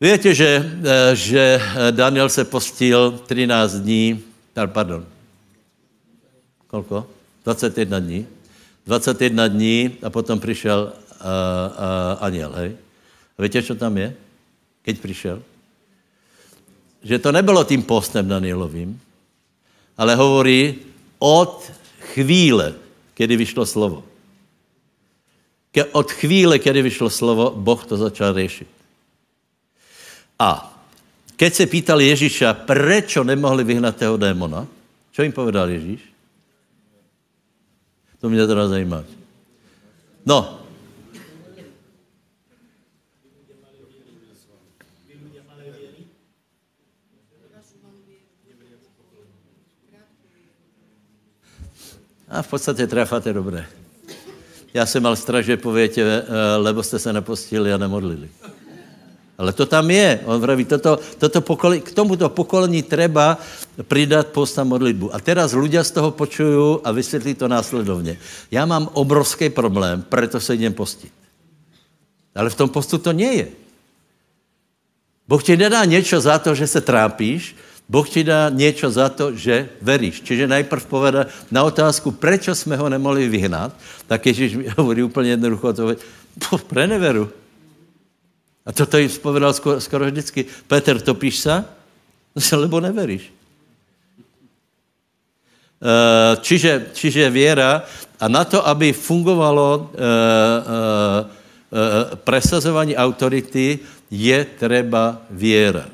[0.00, 0.64] Víte, že,
[1.12, 1.60] že
[1.90, 4.22] Daniel se postil 13 dní,
[4.66, 5.06] pardon,
[6.66, 7.06] kolko?
[7.44, 8.26] 21 dní.
[8.86, 12.76] 21 dní a potom přišel uh, uh, aniel, hej?
[13.38, 14.14] A víte, co tam je?
[14.82, 15.42] Keď přišel?
[17.02, 19.00] Že to nebylo tím postem Danielovým,
[20.00, 20.80] ale hovorí
[21.20, 21.68] od
[22.16, 22.72] chvíle,
[23.12, 24.00] kdy vyšlo slovo.
[25.76, 28.68] Ke, od chvíle, kdy vyšlo slovo, Boh to začal řešit.
[30.40, 30.72] A
[31.36, 34.64] keď se pýtali Ježíša, proč nemohli vyhnat toho démona,
[35.12, 36.00] co jim povedal Ježíš?
[38.20, 39.04] To mě teda zajímá.
[40.26, 40.59] No.
[52.30, 53.66] A v podstatě trefáte dobré.
[54.74, 58.28] Já jsem mal strach, že povětě, eh, lebo jste se nepostili a nemodlili.
[59.38, 60.20] Ale to tam je.
[60.24, 63.38] On vraví, toto, toto pokolení, k tomuto pokolení treba
[63.82, 65.14] přidat post a modlitbu.
[65.14, 68.20] A teraz ľudia z toho počují a vysvětlí to následovně.
[68.50, 71.12] Já mám obrovský problém, proto se jdem postit.
[72.36, 73.48] Ale v tom postu to nie je.
[75.42, 77.56] Ti nedá něco za to, že se trápíš,
[77.90, 80.22] Boh ti dá něco za to, že veríš.
[80.22, 83.74] Čiže najprv povede na otázku, proč jsme ho nemohli vyhnat,
[84.06, 85.74] tak Ježíš mi hovorí úplně jednoducho,
[86.38, 87.26] to pre neveru.
[88.66, 90.46] A toto jim spovedal skoro, skoro vždycky.
[90.70, 91.64] Petr, topíš se?
[92.54, 93.32] Lebo neveríš.
[95.80, 97.82] Eh, čiže, čiže věra
[98.20, 101.24] a na to, aby fungovalo uh, uh,
[102.20, 103.78] presazování autority,
[104.10, 105.88] je třeba věra.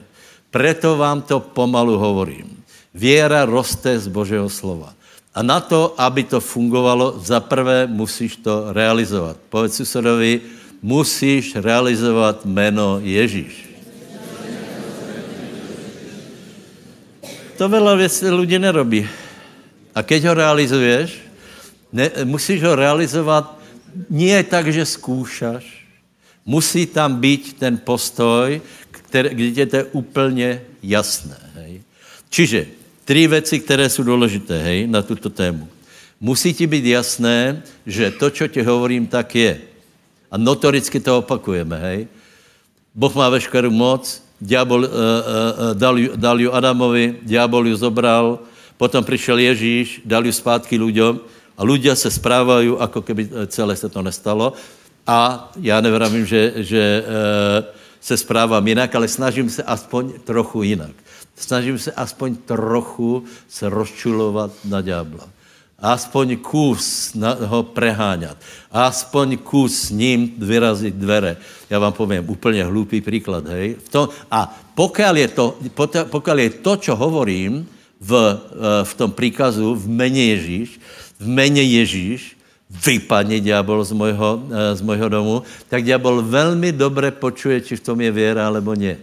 [0.50, 2.48] Preto vám to pomalu hovorím.
[2.94, 4.94] Věra roste z Božího slova.
[5.36, 9.36] A na to, aby to fungovalo, za prvé musíš to realizovat.
[9.52, 10.40] Povedz susedovi,
[10.82, 13.66] musíš realizovat jméno Ježíš.
[17.56, 19.08] To veľa věcí lidí nerobí.
[19.96, 21.16] A keď ho realizuješ,
[21.88, 23.56] ne, musíš ho realizovat
[24.12, 25.64] nie tak, že skúšaš.
[26.44, 28.60] Musí tam být ten postoj,
[29.16, 30.48] který, kde to je úplně
[30.82, 31.40] jasné.
[31.54, 31.80] Hej.
[32.28, 32.66] Čiže
[33.04, 35.68] tři věci, které jsou důležité hej, na tuto tému.
[36.20, 39.60] Musí ti být jasné, že to, co ti hovorím, tak je.
[40.30, 42.06] A notoricky to opakujeme, hej.
[42.94, 44.04] Boh má veškerou moc,
[44.40, 48.40] diabol, uh, uh, dal, ju, dal ju Adamovi, diabol ju zobral,
[48.76, 51.20] potom přišel Ježíš, dal ju zpátky lidem
[51.56, 54.52] a ľudia se správají, jako keby celé se to nestalo.
[55.06, 57.64] A já nevravím, že, že uh,
[58.06, 60.94] se správám jinak, ale snažím se aspoň trochu jinak.
[61.36, 65.36] Snažím se aspoň trochu se rozčulovat na ďábla
[65.76, 68.36] aspoň kus na, ho preháňat,
[68.72, 71.36] aspoň kus s ním vyrazit dvere.
[71.70, 73.76] Já vám povím úplně hlupý příklad, hej.
[73.84, 75.58] V tom, a pokud je to,
[76.08, 77.68] pokud je to, co hovorím
[78.00, 80.80] v, eh, v tom příkazu v mene Ježíš,
[81.20, 82.35] v mene Ježíš,
[82.84, 85.36] vypadne diabol z mojho, eh, z mojho domu,
[85.68, 88.96] tak diabol velmi dobře počuje, či v tom je věra, alebo ne.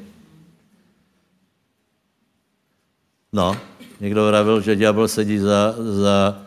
[3.33, 3.57] No,
[4.03, 6.43] Někdo vravil, že ďábel sedí za, za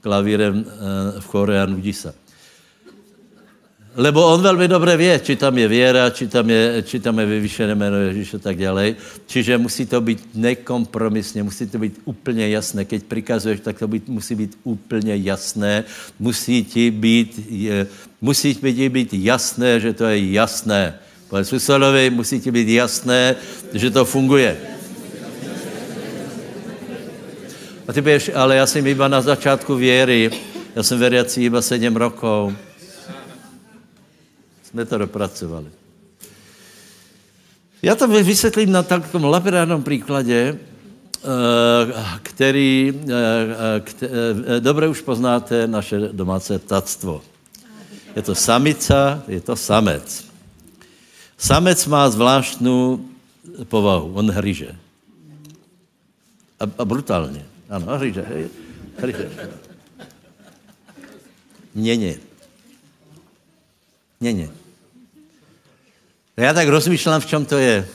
[0.00, 2.14] klavírem eh, v chore a nudí se.
[3.98, 7.26] Lebo on velmi dobře ví, či tam je věra, či tam je, či tam je
[7.26, 8.94] vyvýšené jméno Ježíše a tak dále.
[9.26, 12.84] Čiže musí to být nekompromisně, musí to být úplně jasné.
[12.84, 15.84] Keď prikazuješ, tak to být, musí být úplně jasné.
[16.18, 17.86] Musí ti být, je,
[18.20, 20.94] musí ti být jasné, že to je jasné.
[21.28, 23.36] Pane susedovi, musí ti být jasné,
[23.74, 24.56] že to funguje.
[27.88, 30.30] A ty budeš, ale já jsem iba na začátku věry.
[30.76, 32.67] Já jsem veriací iba sedm rokov.
[34.78, 35.66] Jsme to dopracovali.
[37.82, 43.82] Já to vysvětlím na takovém lapidárnom příkladě, eh, který, eh,
[44.46, 47.22] eh, dobře už poznáte naše domácí ptactvo.
[48.16, 50.24] Je to samica, je to samec.
[51.38, 53.00] Samec má zvláštnou
[53.64, 54.78] povahu, on hryže.
[56.60, 57.46] A, a brutálně.
[57.70, 58.48] Ano, hryže.
[58.98, 59.30] Hryže.
[61.74, 62.16] Něně.
[64.20, 64.57] Něně.
[66.38, 67.88] Já tak rozmýšlám, v čem to je.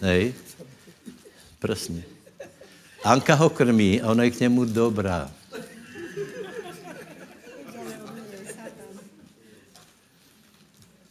[0.00, 0.34] Hej.
[1.58, 2.04] Přesně.
[3.04, 5.30] Anka ho krmí a ona je k němu dobrá.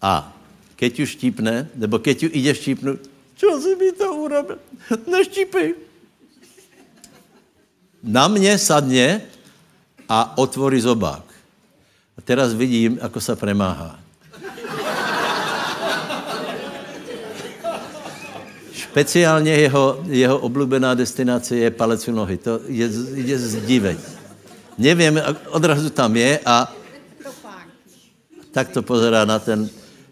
[0.01, 0.33] A
[0.75, 3.03] keď ju štípne, nebo keď ju ide štípnout,
[3.37, 4.57] čo si mi to urobil?
[5.11, 5.75] Neštípej.
[8.03, 9.21] Na mě sadne
[10.09, 11.27] a otvorí zobák.
[12.17, 13.98] A teraz vidím, ako sa premáhá.
[18.91, 22.37] Speciálně jeho, jeho oblíbená destinace je palec u nohy.
[22.37, 23.99] To je, je zdiveť.
[24.77, 26.73] Nevím, odrazu tam je a
[28.51, 29.69] tak to pozerá na ten,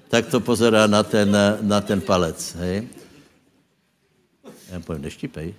[0.08, 2.56] tak to pozerá na ten, na ten palec.
[2.60, 2.88] Hej?
[4.72, 5.54] Já povím, neštípej.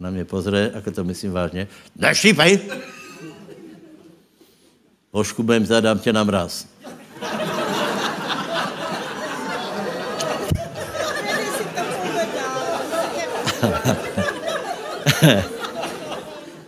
[0.00, 1.68] Na mě pozře, ako to myslím vážně.
[1.96, 2.58] Neštípej!
[5.10, 6.66] Oškubem zadám tě na mraz.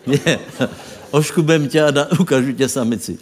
[0.06, 0.38] Nie,
[1.10, 3.18] oškubem tě a da, ukážu tě samici.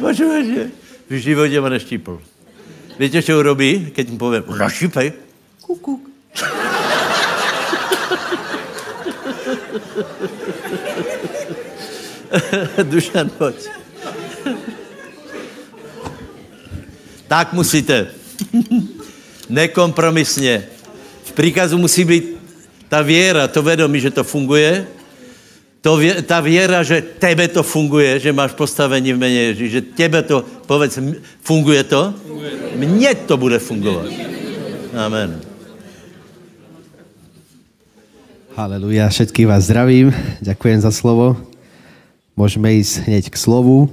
[0.00, 0.70] Počujete?
[1.10, 2.22] V životě ma neštípl.
[2.98, 5.12] Víte, čo urobí, keď mu povím, našípej?
[5.60, 6.00] Kuk,
[12.82, 13.56] Dušan, pojď.
[17.28, 18.06] tak musíte.
[19.48, 20.66] Nekompromisně.
[21.24, 22.36] V příkazu musí být
[22.88, 24.86] ta věra, to vědomí, že to funguje,
[25.80, 29.80] to vě, ta věra, že tebe to funguje, že máš postavení v mene Ježíš, že
[29.82, 30.98] tebe to, povedz,
[31.42, 32.14] funguje to?
[32.26, 32.50] Funguje.
[32.74, 34.06] Mně to bude fungovat.
[34.96, 35.40] Amen.
[38.56, 41.36] Haleluja, všetkých vás zdravím, ďakujem za slovo.
[42.36, 43.88] Môžeme ísť hneď k slovu.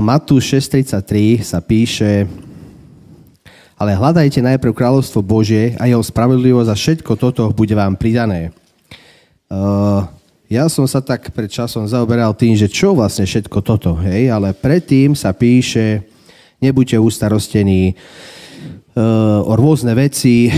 [0.00, 2.24] Matúš 6.33 sa píše,
[3.76, 8.56] ale hľadajte najprv kráľovstvo Božie a jeho spravodlivosť a všetko toto bude vám pridané.
[10.48, 14.56] Ja som sa tak pred časom zaoberal tým, že čo vlastne všetko toto, hej, ale
[14.56, 16.08] predtým sa píše,
[16.56, 17.92] nebuďte ustarostení,
[18.96, 20.48] uh, o rôzne veci,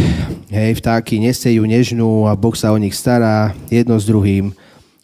[0.47, 4.55] hej, vtáky nesejú nežnú a Boh sa o nich stará jedno s druhým.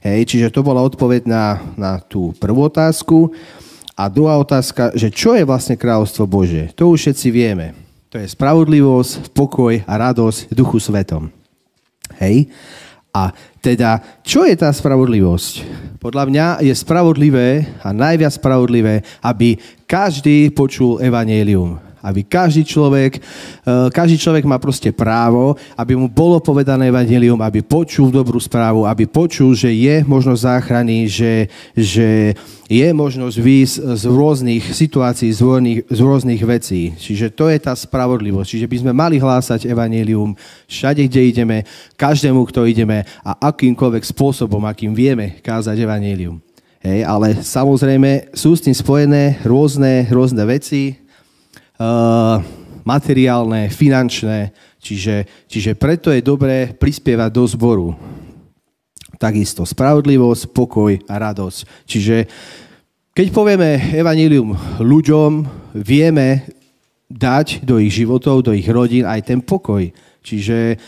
[0.00, 3.36] Hej, čiže to bola odpoveď na, na tú prvú otázku.
[3.92, 6.72] A druhá otázka, že čo je vlastne kráľovstvo Bože?
[6.80, 7.76] To už všetci vieme.
[8.08, 11.28] To je spravodlivosť, pokoj a radosť duchu svetom.
[12.16, 12.48] Hej?
[13.12, 15.68] A teda, čo je tá spravodlivosť?
[16.00, 23.88] Podľa mňa je spravodlivé a najviac spravodlivé, aby každý počul evanelium aby každý človek, eh,
[23.92, 29.04] každý človek má proste právo, aby mu bolo povedané evangelium, aby počul dobrú správu, aby
[29.06, 32.34] počul, že je možnosť záchrany, že, že
[32.70, 36.94] je možnosť výjsť z rôznych situácií, z rôznych, z rôznych vecí.
[36.94, 38.46] Čiže to je tá spravodlivosť.
[38.46, 40.38] Čiže by sme mali hlásať evanelium
[40.70, 41.56] všade, kde ideme,
[41.98, 46.38] každému, kto ideme a akýmkoľvek spôsobom, akým vieme kázať evanelium.
[46.80, 50.96] Hej, ale samozrejme sú s tým spojené rôzne, rôzne veci,
[52.84, 57.88] materiálne, finančné, čiže, čiže preto je dobré prispievať do zboru.
[59.20, 61.58] Takisto spravodlivosť, pokoj a radosť.
[61.84, 62.16] Čiže
[63.12, 65.44] keď povieme evanílium ľuďom,
[65.76, 66.48] vieme
[67.10, 69.90] dať do ich životov, do ich rodín aj ten pokoj.
[70.22, 70.78] Čiže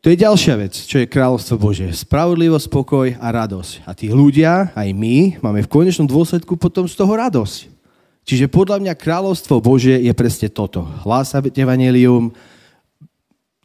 [0.00, 1.90] to je ďalšia vec, čo je kráľovstvo Bože.
[1.92, 3.84] Spravodlivosť, pokoj a radosť.
[3.84, 7.75] A tí ľudia, aj my, máme v konečnom dôsledku potom z toho radosť.
[8.26, 10.82] Čiže podľa mňa kráľovstvo Bože je presne toto.
[11.06, 12.34] Hlásať evanelium,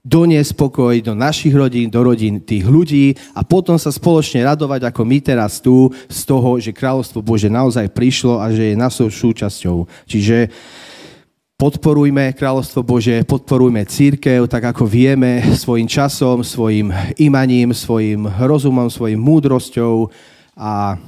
[0.05, 5.01] doniesť spokoj do našich rodín, do rodín tých ľudí a potom sa spoločne radovať, ako
[5.01, 9.89] my teraz tu, z toho, že kráľovstvo Bože naozaj prišlo a že je našou súčasťou.
[10.05, 10.53] Čiže
[11.57, 19.21] podporujme kráľovstvo Bože, podporujme církev, tak ako vieme, svojim časom, svojim imaním, svojim rozumom, svojim
[19.21, 20.09] múdrosťou
[20.53, 21.01] a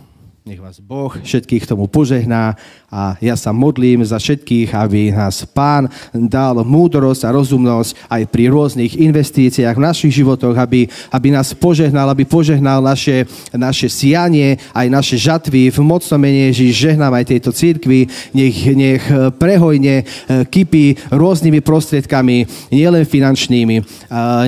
[0.44, 2.60] nech vás Boh všetkých tomu požehná
[2.92, 8.52] a ja sa modlím za všetkých, aby nás Pán dal múdrosť a rozumnosť aj pri
[8.52, 13.24] rôznych investíciách v našich životoch, aby, aby nás požehnal, aby požehnal naše,
[13.56, 16.92] naše sianie, aj naše žatvy v mocnom mene Ježiš.
[16.92, 19.04] Žehnám aj tejto církvi, nech, nech
[19.40, 23.76] prehojne eh, kypí rôznymi prostriedkami, nielen finančnými.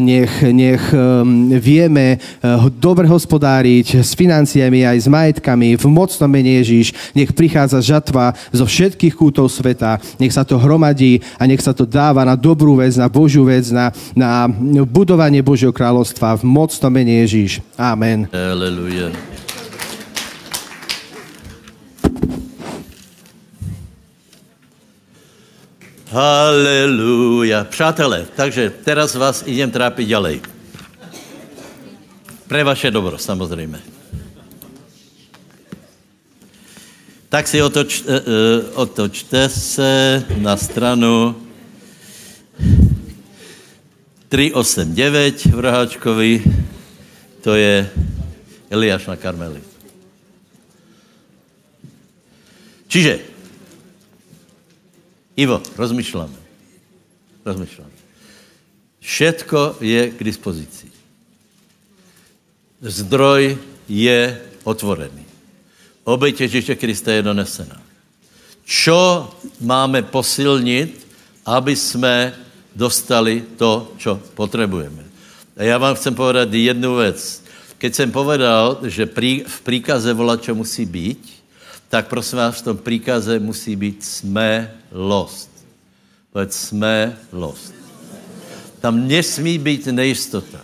[0.03, 2.19] Nech, nech ehm, vieme eh,
[2.83, 6.93] dobre hospodáriť s financiami aj s majetkami v v mene Ježíš.
[7.13, 10.01] Nech prichádza žatva zo všetkých kútov sveta.
[10.17, 13.69] Nech sa to hromadí a nech sa to dáva na dobrú vec, na Božiu vec,
[13.69, 14.49] na, na
[14.83, 17.61] budovanie Božieho kráľovstva v mocnom mene Ježíš.
[17.77, 18.27] Amen.
[18.33, 19.13] Aleluja.
[26.15, 27.63] Haleluja.
[27.63, 30.36] Přátelé, takže teraz vás idem trápiť ďalej.
[32.47, 33.94] Pre vaše dobro, samozřejmě.
[37.30, 38.07] Tak si otoč, uh,
[38.73, 41.36] otočte se na stranu
[44.30, 46.43] 389 v Roháčkovi,
[47.43, 47.89] to je
[48.69, 49.61] Eliáš na Karmeli.
[52.88, 53.19] Čiže,
[55.36, 56.39] Ivo, rozmýšľame.
[57.43, 57.95] Rozmýšľame.
[59.03, 60.88] Všetko je k dispozici.
[62.80, 63.59] Zdroj
[63.91, 64.19] je
[64.63, 65.24] otvorený.
[66.06, 67.82] Obejť Ježíše Krista je donesená.
[68.62, 69.30] Čo
[69.62, 71.01] máme posilnit,
[71.45, 72.34] aby jsme
[72.76, 75.01] dostali to, čo potřebujeme.
[75.58, 77.43] A já vám chcem povedat jednu věc.
[77.78, 81.22] Keď jsem povedal, že prí, v príkaze volat, čo musí být,
[81.89, 85.49] tak prosím vás, v tom príkaze musí být jsme lost.
[86.34, 87.74] Povedz jsme lost.
[88.80, 90.62] Tam nesmí být nejistota.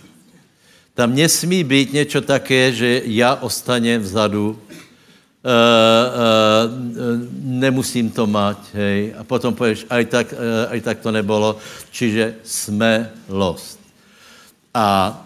[0.94, 4.58] Tam nesmí být něco také, že já ostaně vzadu
[7.42, 9.14] nemusím to mať, hej.
[9.18, 11.58] A potom pověš, aj tak, uh, aj tak to nebolo.
[11.90, 13.80] Čiže jsme lost.
[14.74, 15.18] A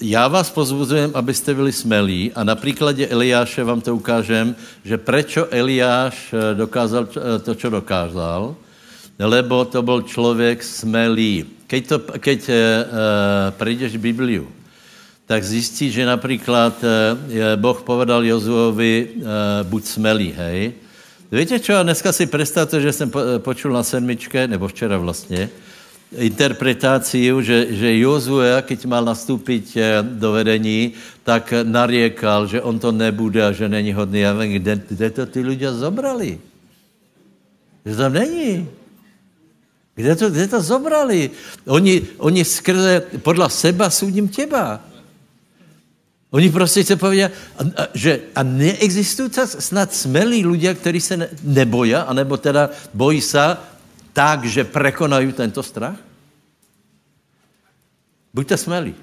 [0.00, 5.46] já vás pozbuzujem, abyste byli smelí a na příkladě Eliáše vám to ukážem, že prečo
[5.50, 7.06] Eliáš dokázal
[7.44, 8.56] to, co dokázal,
[9.18, 11.44] lebo to byl člověk smelý.
[11.66, 12.54] Keď, to, keď uh,
[13.50, 14.48] prejdeš Bibliu,
[15.28, 19.24] tak zjistí, že například eh, Boh povedal Jozuovi, eh,
[19.68, 20.72] buď smelý, hej.
[21.28, 23.12] Víte čo, dneska si představte, že jsem
[23.44, 25.52] počul na sedmičke, nebo včera vlastně,
[26.16, 32.88] interpretáciu, že, že Jozue, keď mal nastoupit eh, do vedení, tak nariekal, že on to
[32.88, 34.24] nebude a že není hodný.
[34.24, 36.40] Já vím, kde, kde to ty lidé zobrali?
[37.84, 38.64] Že tam není.
[39.94, 41.30] Kde to, kde to zobrali?
[41.68, 44.80] Oni, oni skrze, podle seba soudím těba.
[46.30, 47.32] Oni prostě se povědět,
[47.94, 53.56] že a neexistují snad smelí lidé, kteří se ne, nebojí, anebo teda bojí se
[54.12, 55.96] tak, že prekonají tento strach?
[58.34, 58.94] Buďte smelí.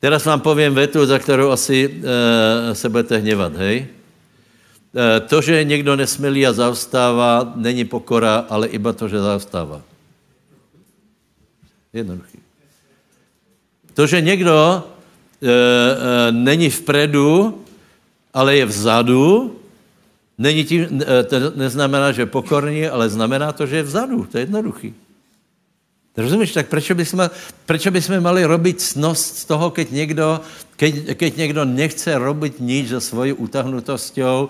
[0.00, 3.86] Teraz vám povím větu, za kterou asi e, se budete hněvat, hej?
[4.96, 9.82] E, to, že někdo nesmelí a zaostává, není pokora, ale iba to, že zaostává.
[11.92, 12.38] Jednoduchý.
[13.94, 14.84] To, že někdo
[15.46, 17.62] e, e, není vpredu,
[18.34, 19.56] ale je vzadu,
[20.38, 24.26] není tím, e, to neznamená, že je pokorný, ale znamená to, že je vzadu.
[24.30, 24.94] To je jednoduchý.
[26.16, 27.28] Rozumíš, tak proč bychom,
[27.66, 30.40] proč bychom mali robiť snost z toho, keď někdo,
[30.76, 34.48] keď, keď někdo nechce robiť nič za svojí utahnutosťou,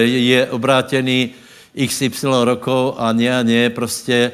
[0.00, 1.36] je obrátený
[1.76, 4.32] XY rokov a ne a ne, prostě,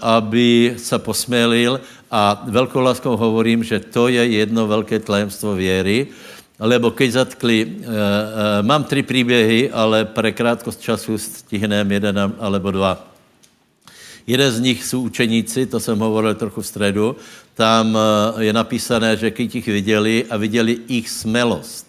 [0.00, 6.06] aby se posmělil a velkou láskou hovorím, že to je jedno velké tajemstvo věry,
[6.60, 7.86] lebo keď zatkli, uh, uh,
[8.62, 13.06] mám tři příběhy, ale pre krátkost času stihnem jeden alebo dva.
[14.26, 17.16] Jeden z nich jsou učeníci, to jsem hovoril trochu v středu,
[17.54, 17.98] tam
[18.38, 21.86] je napísané, že když jich viděli a viděli ich smelost.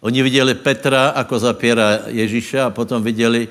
[0.00, 3.48] Oni viděli Petra jako zapěra Ježíše a potom viděli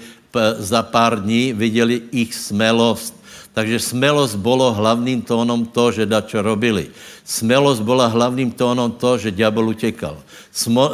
[0.58, 3.19] za pár dní, viděli ich smelost.
[3.54, 6.94] Takže smelost bylo hlavním tónom to, že dačo robili.
[7.26, 10.18] Smelost byla hlavním tónom to, že ďábel utekal.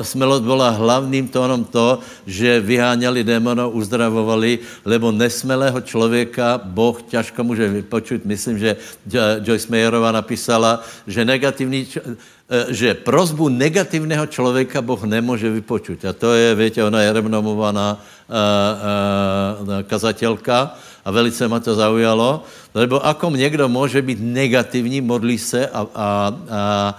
[0.02, 7.70] Smelost byla hlavním tónom to, že vyháněli démonov, uzdravovali, lebo nesmelého člověka Boh těžko může
[7.70, 8.26] vypočuť.
[8.26, 8.76] Myslím, že
[9.44, 12.16] Joyce Mayerová napísala, že negativní eh,
[12.70, 16.06] že prozbu negativného člověka Boh nemůže vypočuť.
[16.06, 18.36] A to je, víte, ona je renomovaná uh,
[19.66, 22.44] uh, kazatelka, a velice ma to zaujalo,
[22.74, 26.96] lebo akom někdo může být negativní, modlí se a, a, a, a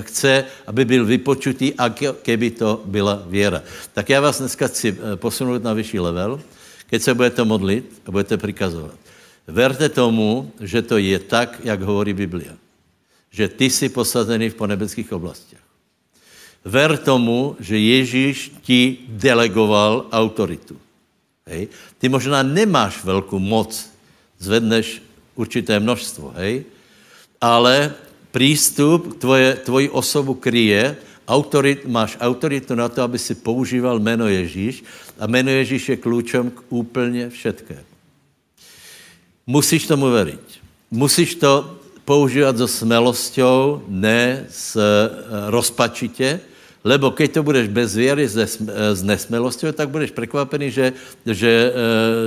[0.00, 1.90] chce, aby byl vypočutý, a
[2.22, 3.62] keby to byla věra.
[3.92, 6.40] Tak já vás dneska chci eh, posunout na vyšší level,
[6.86, 8.94] keď se budete modlit a budete prikazovat.
[9.46, 12.54] Verte tomu, že to je tak, jak hovorí Biblia.
[13.30, 15.58] Že ty jsi posazený v ponebeckých oblastech.
[16.64, 20.76] Ver tomu, že Ježíš ti delegoval autoritu.
[21.46, 21.68] Hej.
[21.98, 23.90] Ty možná nemáš velkou moc,
[24.38, 25.02] zvedneš
[25.34, 26.64] určité množstvo, hej,
[27.40, 27.94] ale
[28.30, 30.96] přístup tvoje, tvoji osobu kryje,
[31.28, 34.84] autorit, máš autoritu na to, aby si používal jméno Ježíš
[35.18, 37.84] a jméno Ježíš je klíčem k úplně všetké.
[39.46, 40.46] Musíš tomu veriť.
[40.90, 45.10] Musíš to používat so smelosťou, ne s eh,
[45.50, 46.40] rozpačitě,
[46.80, 50.92] Lebo keď to budeš bez věry, s nesmelostí, tak budeš překvapený, že,
[51.26, 51.72] že,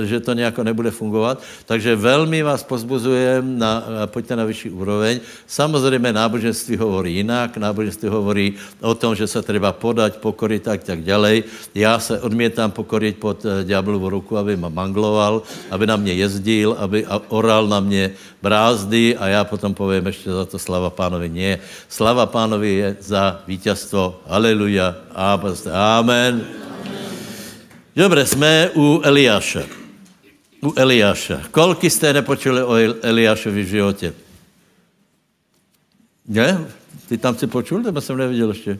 [0.06, 1.42] že to nějako nebude fungovat.
[1.66, 5.20] Takže velmi vás pozbuzujem, na, pojďte na vyšší úroveň.
[5.46, 11.02] Samozřejmě náboženství hovorí jinak, náboženství hovorí o tom, že se třeba podať, pokorit a tak
[11.02, 11.44] ďalej.
[11.74, 17.06] Já se odmětám pokorit pod ďáblovu ruku, aby ma mangloval, aby na mě jezdil, aby
[17.28, 18.10] oral na mě
[18.42, 21.28] brázdy a já potom povím ještě za to slava pánovi.
[21.28, 21.58] Nie.
[21.88, 24.20] Slava pánovi je za vítězstvo.
[24.44, 24.94] Aleluja.
[25.72, 26.44] Amen.
[27.96, 29.62] Dobre, jsme u Eliáša.
[30.60, 31.40] U Eliáša.
[31.50, 34.12] Kolky jste nepočuli o Eliášovi v životě?
[36.28, 36.66] Ne?
[37.08, 38.78] Ty tam si počul, nebo jsem neviděl ještě?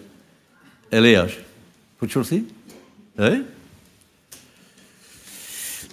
[0.90, 1.32] Eliáš.
[1.98, 2.44] Počul jsi?
[3.18, 3.42] Hej?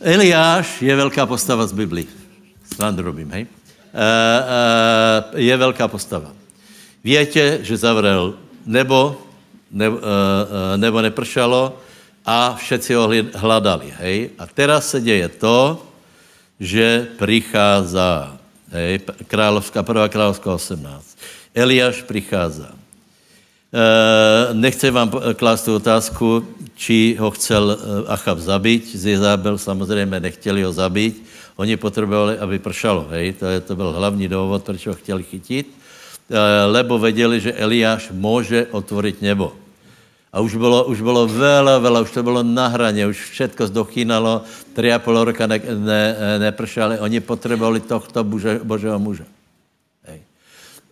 [0.01, 2.07] Eliáš je velká postava z Biblii.
[2.76, 3.43] Srandu robím, hej?
[3.43, 3.47] Uh,
[5.32, 6.36] uh, je velká postava.
[7.03, 9.30] Víte, že zavřel nebo,
[9.72, 9.97] ne, uh,
[10.76, 11.80] nebo nepršalo
[12.26, 14.30] a všetci ho hledali, hej?
[14.38, 15.84] A teraz se děje to,
[16.59, 18.38] že přichází,
[18.72, 18.99] hej?
[19.28, 21.17] Královská, prvá královská 18.
[21.55, 22.63] Eliáš přichází.
[23.72, 28.95] Uh, nechci vám klást tu otázku, či ho chcel Achab zabít.
[28.95, 29.19] Z
[29.55, 31.24] samozřejmě nechtěli ho zabít.
[31.55, 33.07] Oni potřebovali, aby pršalo.
[33.09, 33.34] Hej?
[33.34, 35.67] To, je, to byl hlavní důvod, proč ho chtěli chytit.
[36.30, 36.38] Uh,
[36.72, 39.61] lebo věděli, že Eliáš může otvorit nebo.
[40.34, 44.41] A už bylo, už bylo vela, vela, už to bylo na hraně, už všetko zdochýnalo,
[44.73, 46.99] tři a půl roka ne, ne, nepršali.
[46.99, 49.25] Oni potřebovali tohto bože, božího muže.
[50.03, 50.21] Hej.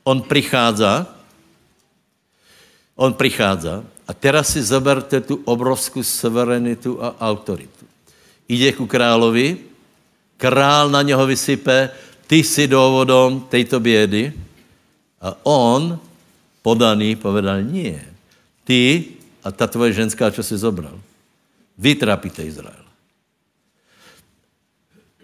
[0.03, 1.07] On přichází,
[2.95, 7.85] On přichází a teraz si zoberte tu obrovskou suverenitu a autoritu.
[8.49, 9.57] Jde ku královi,
[10.37, 11.89] král na něho vysype,
[12.27, 14.33] ty jsi důvodom této bědy
[15.21, 15.99] a on,
[16.61, 18.03] podaný, povedal, nie,
[18.63, 19.05] ty
[19.43, 20.99] a ta tvoje ženská, co si zobral,
[21.77, 22.85] vytrápíte Izrael.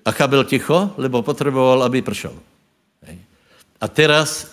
[0.06, 2.34] A byl ticho, lebo potřeboval, aby pršel.
[3.82, 4.48] A teraz,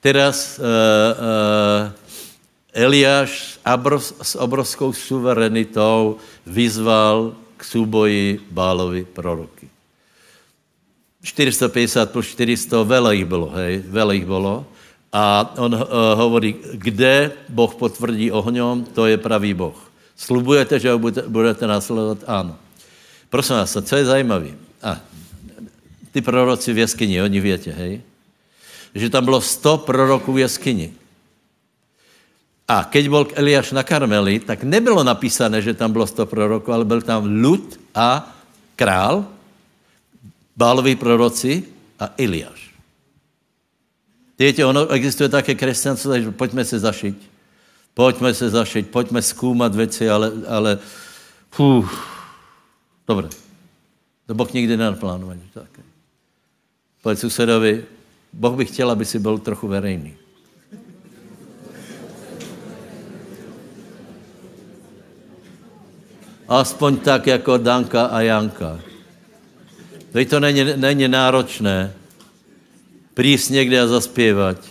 [0.00, 1.92] teraz uh, uh,
[2.72, 3.58] Eliáš
[4.22, 9.68] s obrovskou suverenitou vyzval k súboji Bálovi proroky.
[11.22, 14.66] 450 plus 400, vele jich bylo, hej, vele jich bylo.
[15.12, 15.80] A on uh,
[16.14, 19.76] hovorí, kde Boh potvrdí ohňom, to je pravý Boh.
[20.16, 22.18] Slubujete, že ho budete, budete následovat?
[22.26, 22.56] Ano.
[23.30, 24.52] Prosím vás, co je zajímavé?
[24.82, 25.00] A,
[26.12, 28.00] ty proroci v jeskyni, oni větě, hej?
[28.94, 30.92] Že tam bylo 100 proroků v jeskyni.
[32.68, 36.84] A keď byl Eliáš na Karmeli, tak nebylo napísané, že tam bylo 100 proroků, ale
[36.84, 38.36] byl tam Lud a
[38.76, 39.24] král,
[40.56, 41.64] Báloví proroci
[41.98, 42.67] a Eliáš.
[44.38, 47.30] Víte, ono existuje také křesťanstvo, takže pojďme se zašít.
[47.94, 50.78] Pojďme se zašít, pojďme zkoumat věci, ale, ale
[51.50, 52.08] fuh,
[53.08, 53.28] dobré.
[54.26, 55.42] To Boh nikdy nenaplánovaný.
[55.54, 55.80] Tak.
[57.02, 57.84] Pojď susedovi,
[58.32, 60.14] Boh by chtěl, aby si byl trochu verejný.
[66.48, 68.80] Aspoň tak jako Danka a Janka.
[70.12, 71.97] Teď to není, není náročné.
[73.18, 74.62] Prísť někde a zaspěvat.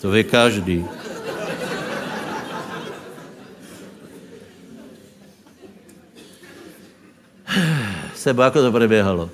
[0.00, 0.84] To ví každý.
[8.14, 9.30] Sebo, jako to preběhalo?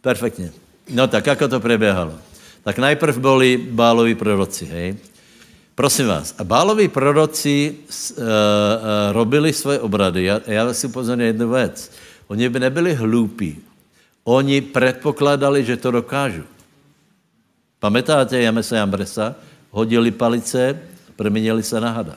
[0.00, 0.52] Perfektně.
[0.90, 2.14] No tak, jako to preběhalo?
[2.62, 4.96] Tak najprv byli báloví proroci, hej?
[5.74, 8.28] Prosím vás, a Báloví proroci uh, uh,
[9.12, 10.24] robili svoje obrady.
[10.24, 11.90] Já, já si upozorňuji jednu věc.
[12.28, 13.69] Oni by nebyli hloupí.
[14.24, 16.44] Oni předpokládali, že to dokážu.
[17.80, 19.34] Pamätáte Jamesa Jambresa?
[19.70, 20.76] Hodili palice,
[21.16, 22.16] preměnili se na hada.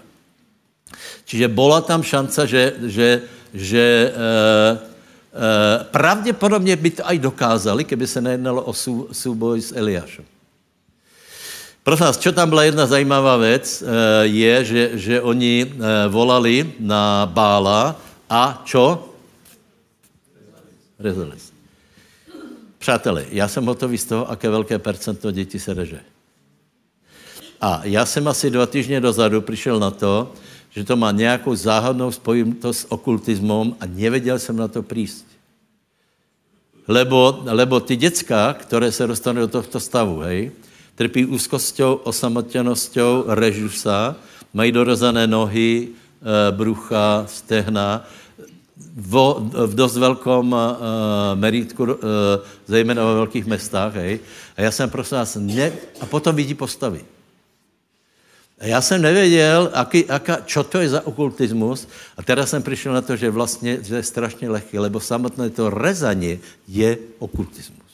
[1.26, 3.22] Čiže byla tam šance, že, že,
[3.54, 9.72] že uh, uh, pravděpodobně by to aj dokázali, keby se nejednalo o sou, souboj s
[9.76, 10.26] Eliášem.
[11.84, 13.88] Prosím vás, čo tam byla jedna zajímavá věc, eh,
[14.24, 17.99] je, že, že oni eh, volali na Bála
[18.30, 19.12] a čo?
[20.99, 21.53] Rezali se.
[22.84, 25.99] Přátelé, já jsem hotový z toho, aké velké percento dětí se reže.
[27.61, 30.31] A já jsem asi dva týdny dozadu přišel na to,
[30.69, 35.25] že to má nějakou záhadnou spojitost s okultismem a nevěděl jsem na to prísť.
[36.88, 40.51] Lebo, lebo ty děcka, které se dostanou do tohto stavu, hej,
[40.95, 44.15] trpí úzkostou, osamotěnostou, režu se,
[44.53, 48.03] mají dorozané nohy, eh, brucha, stehna,
[48.95, 50.59] vo, v dost velkom uh,
[51.36, 51.97] merítku, uh,
[52.65, 54.19] zejména ve velkých mestách, hej.
[54.57, 55.71] A já jsem prosím vás, ne,
[56.01, 57.05] a potom vidí postavy.
[58.59, 61.88] A já jsem nevěděl, aký, aká, čo to je za okultismus.
[62.17, 65.69] A teda jsem přišel na to, že vlastně že je strašně lehký, lebo samotné to
[65.69, 67.91] rezaně je okultismus.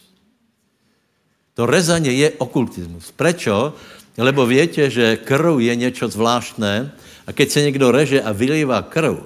[1.53, 3.11] To rezaně je okultismus.
[3.11, 3.73] Prečo?
[4.17, 6.91] Lebo víte, že krv je něco zvláštné
[7.27, 9.17] a keď se někdo reže a vylívá krv,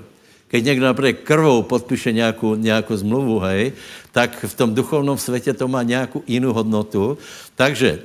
[0.53, 3.73] keď někdo například krvou podpíše nějakou, nějakou zmluvu, hej,
[4.11, 7.17] tak v tom duchovnom světě to má nějakou jinou hodnotu.
[7.57, 7.99] Takže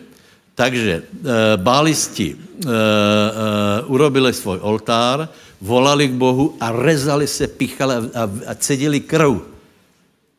[0.55, 5.29] takže e, bálisti e, e, urobili svůj oltár,
[5.61, 9.45] volali k Bohu a rezali se, píchali a, a, a cedili krv.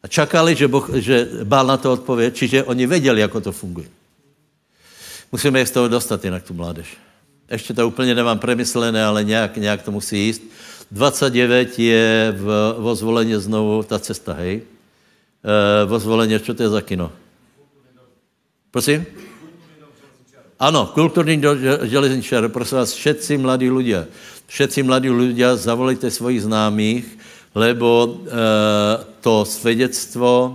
[0.04, 3.88] A čakali, že, boh, že bál na to odpověď, čiže oni věděli, jak to funguje.
[5.32, 6.98] Musíme je z toho dostat jinak tu mládež.
[7.52, 10.42] Ještě to úplně nemám premyslené, ale nějak, nějak to musí jíst.
[10.92, 12.46] 29 je v,
[12.82, 14.66] vo zvolení znovu ta cesta, hej?
[15.46, 17.14] E, vo zvolení, co to je za kino?
[18.72, 19.06] Prosím?
[20.60, 21.42] Ano, kulturní
[21.84, 24.12] železničar, prosím vás, všetci mladí ľudia,
[24.52, 27.06] všetci mladí ľudia, zavolejte svojich známých,
[27.56, 28.10] lebo e,
[29.22, 30.52] to svědectvo e,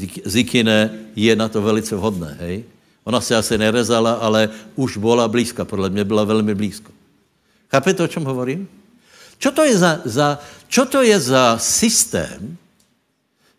[0.00, 2.64] e, Zikine je na to velice vhodné, hej?
[3.04, 6.92] Ona se asi nerezala, ale už byla blízka, podle mě byla velmi blízko.
[7.72, 8.68] Chápete, o čem hovorím?
[9.40, 12.56] Čo to je za, za, čo to je za systém,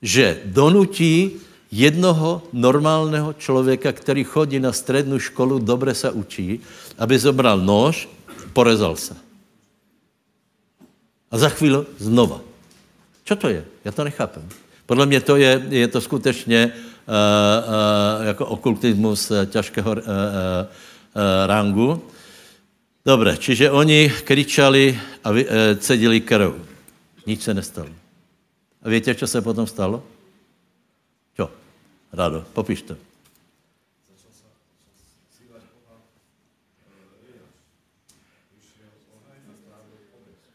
[0.02, 1.42] že donutí
[1.74, 6.62] jednoho normálného člověka, který chodí na střední školu, dobře se učí,
[6.98, 8.10] aby zobral nož,
[8.54, 9.18] porezal se.
[11.32, 12.42] A za chvíli znova.
[13.26, 13.66] Co to je?
[13.86, 14.50] Já to nechápem.
[14.86, 20.06] Podle mě to je, je to skutečně uh, uh, jako okultismus uh, těžkého uh, uh,
[21.46, 22.02] rangu.
[23.06, 26.54] Dobře, čiže oni kričali a vy, uh, cedili krv.
[27.26, 27.90] Nic se nestalo.
[28.82, 30.04] A víte, co se potom stalo?
[32.14, 32.96] Rado, popiš to.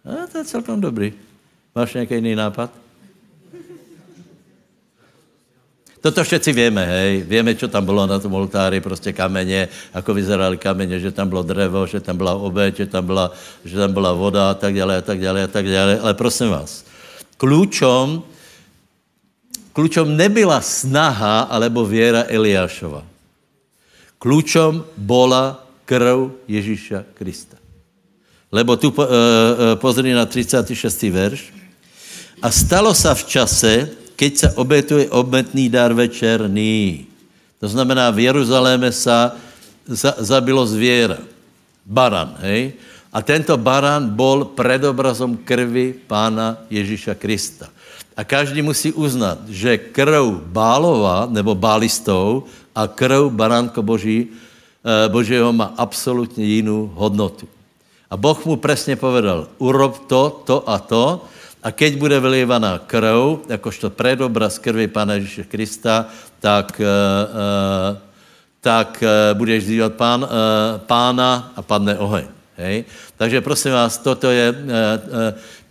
[0.05, 1.13] A to je celkom dobrý.
[1.75, 2.88] Máš nějaký jiný nápad?
[5.99, 7.27] Toto všetci víme, hej.
[7.27, 11.43] Víme, co tam bylo na tom oltáři, prostě kameně, jako vyzerali kameně, že tam bylo
[11.43, 13.33] drevo, že tam byla obeď, že tam byla,
[13.65, 15.99] že tam byla voda a tak dále, a tak dále, a tak dále.
[15.99, 16.85] Ale prosím vás,
[17.37, 18.23] klíčem
[19.79, 23.07] Kľúčom nebyla snaha alebo věra Eliášova.
[24.19, 27.55] Kľúčom bola krv Ježíša Krista.
[28.51, 29.07] Lebo tu uh, uh,
[29.79, 30.75] pozri na 36.
[31.15, 31.55] verš.
[32.43, 33.73] A stalo sa v čase,
[34.19, 37.07] keď sa obetuje obmetný dar večerný.
[37.63, 39.39] To znamená, v Jeruzaléme sa
[39.87, 41.23] za, zabilo zviera.
[41.87, 42.75] Baran, hej?
[43.15, 47.71] A tento baran bol predobrazom krvi pána Ježíša Krista.
[48.19, 54.35] A každý musí uznat, že krv Bálova nebo Bálistou a krv Baránko Boží,
[54.83, 57.47] eh, Božího má absolutně jinou hodnotu.
[58.11, 61.25] A Boh mu přesně povedal, urob to, to a to,
[61.63, 66.07] a keď bude vylievaná krv, jakožto predobraz krvi Pána Ježíše Krista,
[66.39, 67.99] tak, uh, uh,
[68.63, 70.23] tak uh, budeš vzývat pán,
[70.87, 72.27] pána a padne oheň.
[72.59, 72.85] Hej?
[73.19, 74.55] Takže prosím vás, toto je,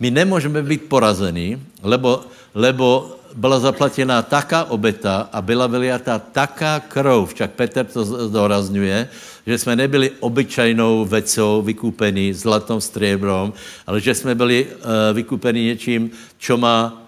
[0.00, 2.24] my nemůžeme být porazení, lebo
[2.54, 9.08] lebo byla zaplatěná taká obeta a byla vyliata taká krv, však Petr to zdůrazňuje,
[9.48, 13.52] že jsme nebyli obyčajnou vecou vykupení zlatom, stříbrom,
[13.86, 14.72] ale že jsme byli uh,
[15.12, 17.02] vykupeni něčím, čo má,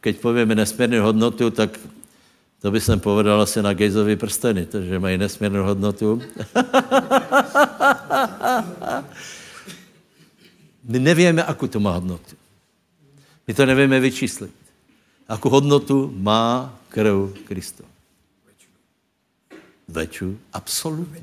[0.00, 1.78] keď povíme nesmírnou hodnotu, tak
[2.62, 6.22] to by jsem povedal asi na gejzový prsteny, takže mají nesmírnou hodnotu.
[10.88, 12.36] My nevíme, jakou to má hodnotu.
[13.46, 14.54] My to nevíme vyčíslit.
[15.28, 17.14] Jakou hodnotu má krv
[17.44, 17.84] Kristo?
[19.88, 20.38] Většu?
[20.52, 21.20] Absolutně.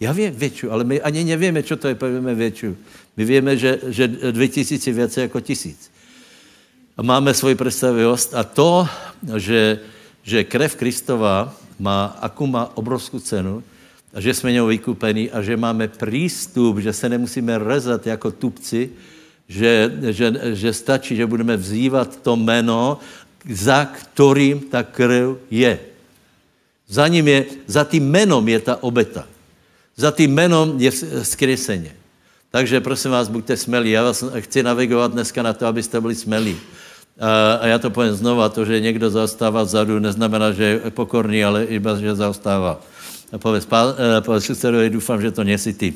[0.00, 2.76] Já vím většu, ale my ani nevíme, co to je, povíme většu.
[3.16, 4.48] My víme, že, že dvě
[4.86, 5.90] je více jako tisíc.
[6.96, 8.88] A máme svoji představivost a to,
[9.36, 9.80] že,
[10.22, 13.62] že krev Kristova má, akou má obrovskou cenu,
[14.14, 18.90] a že jsme něho vykupení a že máme přístup, že se nemusíme rezat jako tupci,
[19.48, 22.98] že, že, že stačí, že budeme vzývat to jméno,
[23.50, 25.93] za kterým ta krv je.
[26.88, 29.26] Za ním je, za tím jménom je ta obeta.
[29.96, 30.90] Za tím jménom je
[31.22, 31.92] skryseně.
[32.50, 33.90] Takže prosím vás, buďte smelí.
[33.90, 36.56] Já vás chci navigovat dneska na to, abyste byli smelí.
[37.60, 41.64] A já to povím znova, to, že někdo zaostává vzadu, neznamená, že je pokorný, ale
[41.64, 42.80] iba, že zaostává.
[43.32, 45.94] A povedz, eh, povedz doufám, že to nesi ty.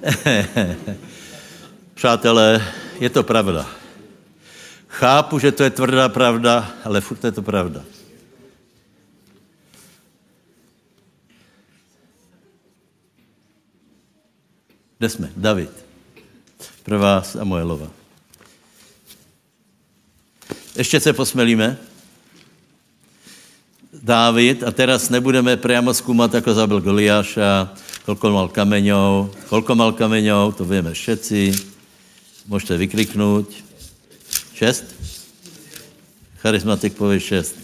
[1.94, 2.62] Přátelé,
[3.00, 3.66] je to pravda.
[4.90, 7.80] chápu, že to je tvrdá pravda, ale furt je to pravda.
[14.98, 15.32] Kde jsme?
[15.36, 15.70] David.
[16.82, 17.88] Prvá Samuelova.
[20.76, 21.78] Ještě se posmelíme.
[24.02, 27.74] Dávid, a teraz nebudeme priamo zkoumat, jako zabil Goliáša,
[28.04, 31.69] kolko mal kameňov, kolko mal kameňov, to víme všetci.
[32.50, 33.48] Můžete vykliknout.
[34.54, 34.84] Šest?
[36.36, 37.56] Charismatik pově šest.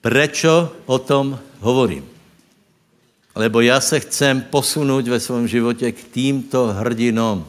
[0.00, 2.08] Prečo o tom hovorím?
[3.34, 7.46] Lebo já se chcem posunout ve svém životě k týmto hrdinom.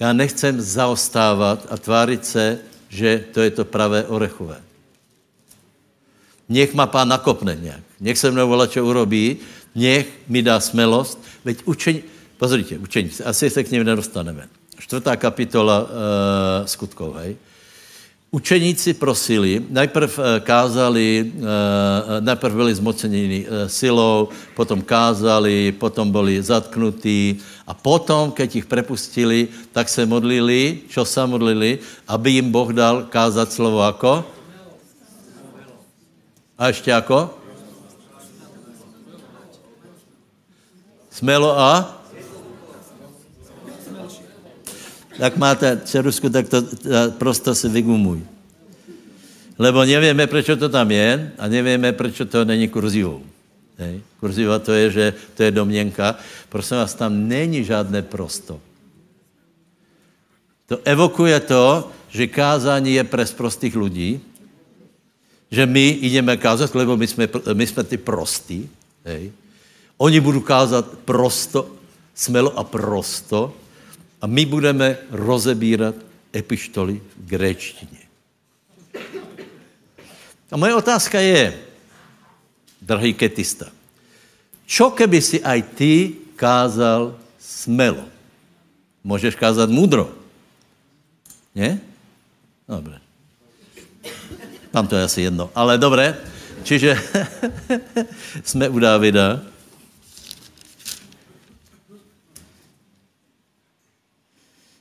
[0.00, 4.63] Já nechcem zaostávat a tvářit se, že to je to pravé orechové.
[6.48, 7.82] Nech ma pán nakopne nějak.
[8.00, 9.36] Nech se mnou volá, čo urobí.
[9.74, 11.18] Nech mi dá smelost.
[11.44, 12.02] Veď učení,
[12.36, 14.48] pozrite, učení, asi se k ním nedostaneme.
[14.78, 15.88] Čtvrtá kapitola uh,
[16.66, 17.36] skutkov, hej.
[18.34, 24.28] Učeníci prosili, najprv eh, kázali, eh, najprv byli zmoceněni silou,
[24.58, 31.22] potom kázali, potom byli zatknutí a potom, keď jich prepustili, tak se modlili, čo se
[31.26, 31.78] modlili,
[32.10, 34.26] aby jim Boh dal kázat slovo jako?
[36.58, 37.38] A ještě jako?
[41.10, 42.02] Smelo a?
[45.18, 46.62] Tak máte cerusku, tak to
[47.18, 48.26] prosto si vygumuj.
[49.58, 53.22] Lebo nevíme, proč to tam je a nevíme, proč to není kurzivou.
[53.78, 54.02] Hej.
[54.20, 56.18] Kurziva to je, že to je domněnka.
[56.48, 58.60] Prosím vás, tam není žádné prosto.
[60.66, 64.20] To evokuje to, že kázání je pres prostých lidí,
[65.50, 68.70] že my jdeme kázat, lebo my jsme, my jsme ty prostí.
[69.04, 69.32] Hej.
[69.96, 71.70] Oni budou kázat prosto,
[72.14, 73.54] smelo a prosto
[74.20, 75.94] a my budeme rozebírat
[76.34, 78.04] epištoly v gréčtině.
[80.50, 81.58] A moje otázka je,
[82.82, 83.72] drahý ketista,
[84.64, 88.04] čo keby si aj ty kázal smelo?
[89.04, 90.14] Můžeš kázat mudro.
[91.54, 91.80] Ne?
[92.68, 93.03] Dobře.
[94.74, 95.54] Tam to je asi jedno.
[95.54, 96.18] Ale dobré,
[96.66, 96.98] čiže
[98.42, 99.38] jsme u Dávida.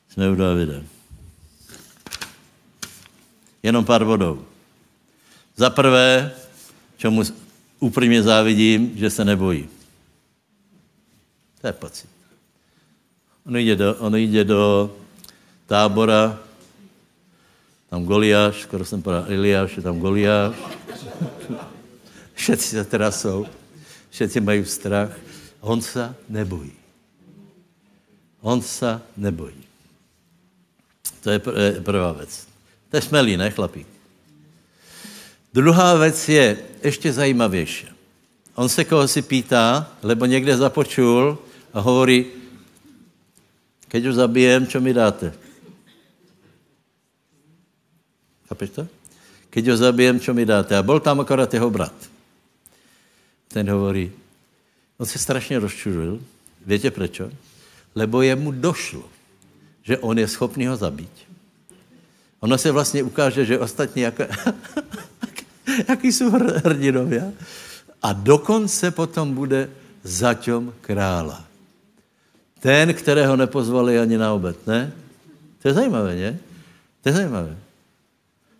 [0.10, 0.82] Jsme u Dávida.
[3.64, 4.42] Jenom pár vodou.
[5.56, 6.34] Za prvé,
[6.98, 7.22] čemu
[7.80, 9.70] úplně závidím, že se nebojí.
[11.62, 12.10] To je pocit.
[13.46, 14.96] On jde do, on jde do
[15.66, 16.40] tábora,
[17.94, 20.56] tam Goliáš, skoro jsem povedal Eliáš, je tam Goliáš.
[22.34, 23.46] Všetci se teda jsou,
[24.10, 25.14] všetci mají strach.
[25.62, 26.74] On se nebojí.
[28.42, 29.62] On se nebojí.
[31.22, 31.40] To je
[31.86, 32.48] prvá věc.
[32.90, 33.88] To je smelý, ne, chlapík?
[35.54, 37.88] Druhá věc je ještě zajímavější.
[38.56, 41.38] On se koho si pýtá, lebo někde započul
[41.74, 42.26] a hovorí,
[43.88, 45.43] keď ho zabijem, čo mi dáte?
[48.54, 48.86] Chápeš to?
[49.50, 50.78] Keď ho zabijem, čo mi dáte?
[50.78, 51.94] A byl tam akorát jeho brat.
[53.50, 54.14] Ten hovorí,
[54.98, 56.22] on se strašně rozčužil.
[56.62, 57.22] Víte proč?
[57.98, 59.10] Lebo jemu došlo,
[59.82, 61.10] že on je schopný ho zabít.
[62.46, 64.24] Ono se vlastně ukáže, že ostatní, jako,
[65.90, 66.30] jaký jsou
[66.62, 67.34] hrdinovia.
[68.02, 69.70] A dokonce potom bude
[70.06, 71.42] zaťom krála.
[72.62, 74.94] Ten, kterého nepozvali ani na obed, ne?
[75.62, 76.32] To je zajímavé, ne?
[77.02, 77.64] To je zajímavé.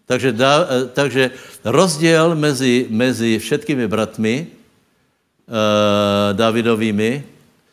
[0.06, 1.32] Takže, da, eh, takže
[1.64, 4.48] rozdíl mezi, mezi všetkými bratmi,
[5.48, 7.24] uh, Davidovými,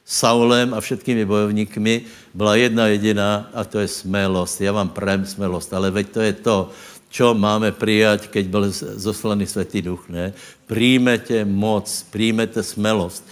[0.04, 1.94] Saulem a všetkými bojovníkmi
[2.34, 4.60] byla jedna jediná a to je smelost.
[4.60, 6.70] Já vám prem smelost, ale veď to je to,
[7.10, 8.64] čo máme přijať, keď byl
[8.98, 10.32] zoslaný Světý Duch, ne?
[10.66, 13.22] Přijmete moc, přijmete smelost.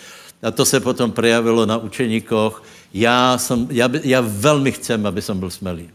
[0.43, 2.63] A to se potom projavilo na učeníkoch.
[2.95, 5.91] Já, jsem, já, já velmi chcem, aby jsem byl smelý.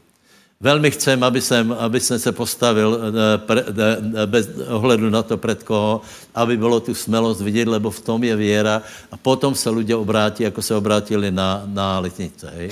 [0.61, 5.37] Velmi chcem, aby jsem, aby jsem se postavil eh, pre, eh, bez ohledu na to,
[5.37, 6.01] před koho,
[6.35, 8.81] aby bylo tu smelost vidět, lebo v tom je věra
[9.11, 12.53] a potom se lidé obrátí, jako se obrátili na, na letnice.
[12.55, 12.69] Hej?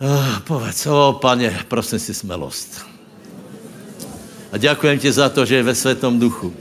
[0.00, 2.86] Uh, povedz, o pane, prosím si smelost.
[4.52, 6.54] A děkujem ti za to, že je ve světom duchu.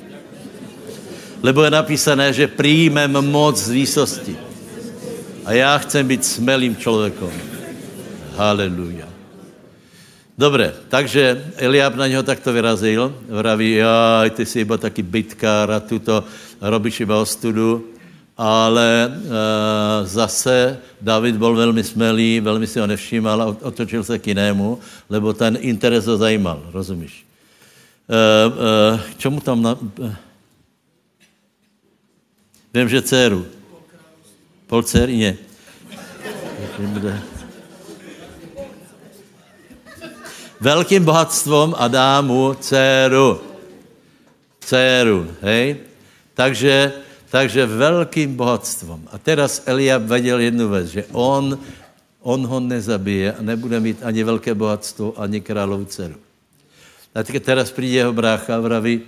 [1.43, 4.37] Lebo je napísané, že přijmem moc z výsosti.
[5.45, 7.31] A já chcem být smelým člověkem.
[8.35, 9.14] Haleluja.
[10.37, 15.79] Dobre, takže Eliab na něho takto vyrazil, vraví, jaj, ty jsi iba taký bytkár a
[15.79, 16.23] tuto
[16.61, 17.87] robíš iba ostudu,
[18.37, 19.09] ale e,
[20.05, 24.79] zase David byl velmi smelý, velmi si ho nevšímal a otočil se k jinému,
[25.09, 27.25] lebo ten interes ho zajímal, rozumíš?
[28.09, 28.15] E,
[28.95, 29.79] e, čemu tam na...
[32.73, 33.45] Vím, že dceru.
[34.67, 35.17] Pol dcery?
[35.17, 35.35] Ne.
[40.59, 43.41] Velkým bohatstvom a dámu dceru.
[44.59, 45.75] Dceru, hej?
[46.33, 46.93] Takže,
[47.29, 49.07] takže velkým bohatstvom.
[49.11, 51.59] A teraz Eliab věděl jednu věc, že on,
[52.21, 56.15] on ho nezabije a nebude mít ani velké bohatstvo, ani královu dceru.
[57.15, 59.01] A teď teraz přijde jeho brácha a vraví,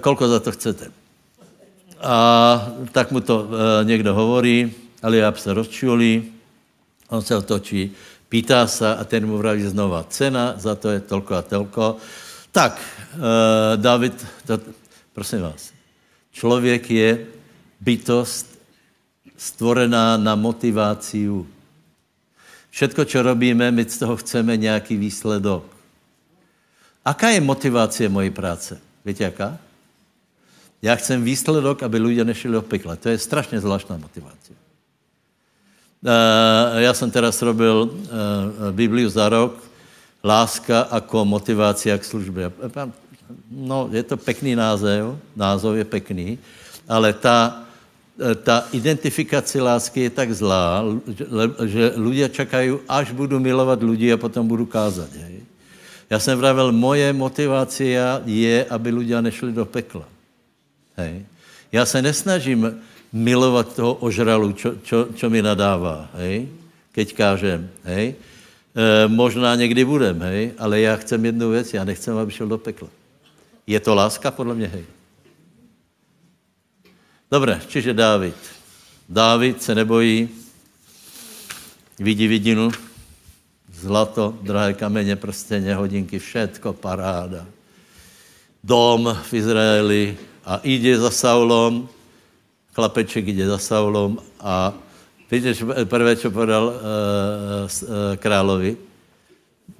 [0.00, 0.92] kolko za to chcete?
[2.00, 2.14] A
[2.92, 6.32] tak mu to e, někdo hovorí, Eliab se rozčulí,
[7.08, 7.92] on se otočí,
[8.32, 12.00] pýtá se a ten mu vraví znova, cena za to je tolko a tolko.
[12.48, 14.16] Tak, e, David,
[14.48, 14.56] to,
[15.12, 15.68] prosím vás,
[16.32, 17.26] člověk je
[17.80, 18.56] bytost
[19.36, 21.44] stvorená na motiváciu.
[22.70, 25.68] Všetko, co robíme, my z toho chceme nějaký výsledok.
[27.04, 28.80] Aká je motivace mojej práce?
[29.04, 29.58] Víte, jaká?
[30.82, 32.96] Já chcem výsledok, aby lidé nešli do pekla.
[32.96, 34.71] To je strašně zvláštná motivace.
[36.06, 39.54] Eh, já jsem teraz robil eh, Bibliu za rok,
[40.24, 42.52] láska jako motivace k službě.
[43.50, 46.38] No, je to pekný název, názov je pekný,
[46.88, 47.62] ale ta,
[48.18, 50.84] eh, ta identifikace lásky je tak zlá,
[51.64, 55.08] že lidé čekají, až budu milovat lidi a potom budu kázat.
[55.14, 55.46] Hej.
[56.10, 57.84] Já jsem vravil, moje motivace
[58.26, 60.04] je, aby lidé nešli do pekla.
[60.96, 61.22] Hej.
[61.72, 62.82] Já se nesnažím
[63.12, 66.48] milovat toho ožralu, čo, čo, čo mi nadává, hej?
[66.92, 67.68] keď kážem.
[67.84, 68.16] Hej?
[68.16, 70.52] E, možná někdy budem, hej?
[70.58, 72.88] ale já chcem jednu věc, já nechcem, aby šel do pekla.
[73.66, 74.30] Je to láska?
[74.30, 74.84] Podle mě, hej.
[77.30, 78.36] Dobré, čiže Dávid.
[79.08, 80.28] Dávid se nebojí,
[81.98, 82.70] vidí vidinu,
[83.72, 87.46] zlato, drahé kameně, prsteně, hodinky, všetko, paráda.
[88.64, 91.88] Dom v Izraeli a jde za Saulom,
[92.74, 94.74] chlapeček jde za Saulom a
[95.30, 95.54] víte,
[95.84, 96.72] prvé, co podal uh,
[97.82, 98.76] uh, královi?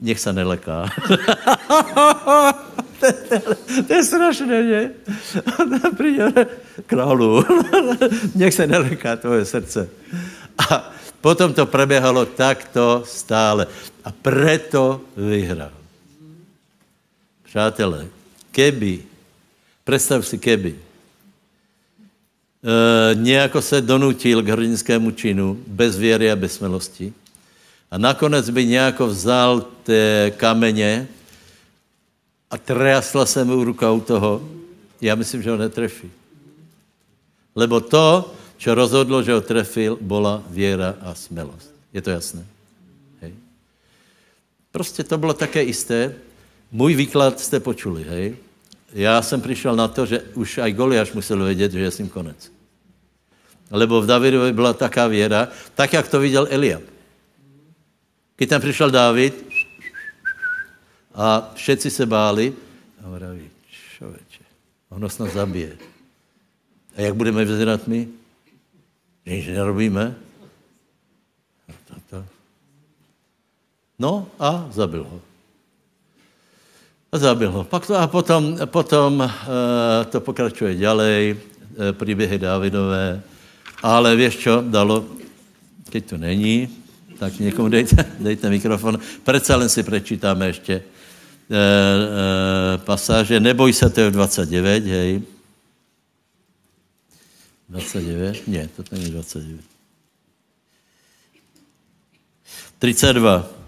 [0.00, 0.88] Nech se neleká.
[3.00, 3.38] to, to,
[3.86, 4.90] to je strašné?
[5.94, 6.46] Přijde
[6.86, 7.44] králu,
[8.34, 9.88] nech se neleká tvoje srdce.
[10.70, 13.66] A potom to proběhalo takto stále.
[14.04, 15.70] A preto vyhrál.
[17.44, 18.06] Přátelé,
[18.50, 19.02] keby,
[19.84, 20.78] představ si keby,
[22.64, 27.12] e, nějako se donutil k hrdinskému činu, bez věry a bez smelosti.
[27.90, 31.08] A nakonec by nějako vzal té kameně
[32.50, 34.48] a trjasla se mu ruka u toho.
[35.00, 36.10] Já myslím, že ho netrefí.
[37.54, 41.74] Lebo to, co rozhodlo, že ho trefil, byla věra a smelost.
[41.92, 42.46] Je to jasné?
[43.20, 43.32] Hej.
[44.72, 46.14] Prostě to bylo také jisté.
[46.72, 48.36] Můj výklad jste počuli, hej?
[48.92, 52.08] Já jsem přišel na to, že už aj Goliáš musel vědět, že je s ním
[52.08, 52.52] konec.
[53.70, 56.82] Lebo v Davidovi byla taká věra, tak, jak to viděl Eliab.
[58.36, 59.46] Když tam přišel David
[61.14, 62.52] a všetci se báli,
[63.04, 63.50] a vraví,
[63.96, 64.44] člověče,
[64.88, 65.76] ono snad zabije.
[66.96, 68.08] A jak budeme vzírat my?
[69.26, 70.14] Nic nerobíme.
[73.98, 75.31] No a zabil ho.
[77.12, 77.64] A zabil ho.
[77.64, 79.30] Pak to, a potom, potom uh,
[80.08, 83.22] to pokračuje ďalej, uh, příběhy Dávidové,
[83.82, 85.04] ale víš čo, dalo,
[85.90, 86.68] keď to není,
[87.22, 88.98] tak někomu dejte, dejte mikrofon.
[89.22, 90.82] Přece jen si prečítáme ještě e,
[91.52, 93.40] e, pasáže.
[93.40, 95.22] Neboj se, to je 29, hej.
[97.68, 98.48] 29?
[98.48, 99.60] Ne, to není 29.
[102.78, 103.61] 32.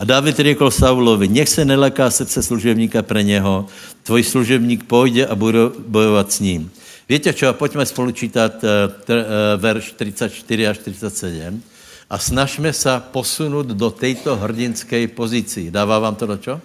[0.00, 3.66] A David řekl Saulovi, nech se nelaká srdce služebníka pre něho,
[4.02, 6.70] tvoj služebník půjde a bude bojovat s ním.
[7.08, 9.16] Víte čo, pojďme spolu čítat uh, uh,
[9.60, 11.62] verš 34 až 37
[12.10, 15.70] a snažme se posunout do této hrdinské pozici.
[15.70, 16.60] Dává vám to do čo?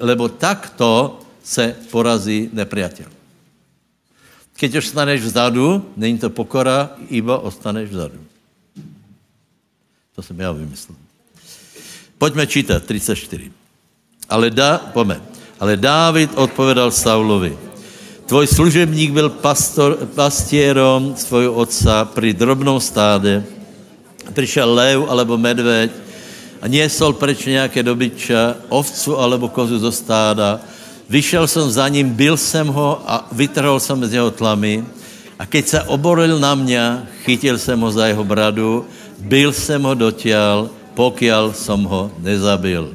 [0.00, 3.08] Lebo takto se porazí nepriateľ.
[4.56, 8.20] Keď už staneš vzadu, není to pokora, iba ostaneš vzadu.
[10.14, 11.03] To jsem já vymyslel.
[12.24, 13.52] Pojďme čítat, 34.
[14.32, 15.20] Ale, dá, pojďme.
[15.60, 17.52] Ale Dávid odpovedal Saulovi,
[18.24, 23.44] tvoj služebník byl pastor, pastěrom svojho otca při drobnom stáde.
[24.32, 25.92] Přišel lev alebo medveď
[26.62, 30.64] a niesol preč nějaké dobyča, ovcu alebo kozu zo stáda.
[31.12, 34.80] Vyšel jsem za ním, byl jsem ho a vytrhol jsem z jeho tlamy.
[35.36, 38.88] A keď se oboril na mě, chytil jsem ho za jeho bradu,
[39.20, 42.94] byl jsem ho dotěl, pokiaľ som ho nezabil.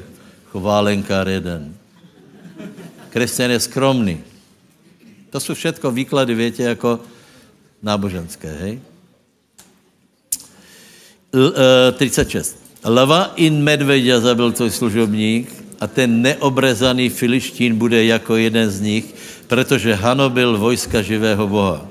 [0.50, 1.76] Chválenkár jeden.
[3.10, 4.16] Křesťan je skromný.
[5.30, 7.00] To jsou všetko výklady, větě, jako
[7.82, 8.80] náboženské, hej?
[11.32, 11.52] L,
[11.88, 12.56] e, 36.
[12.84, 15.46] Lava in medvěďa zabil tvoj služobník
[15.80, 19.06] a ten neobrezaný filištín bude jako jeden z nich,
[19.46, 21.86] protože hanobil vojska živého Boha.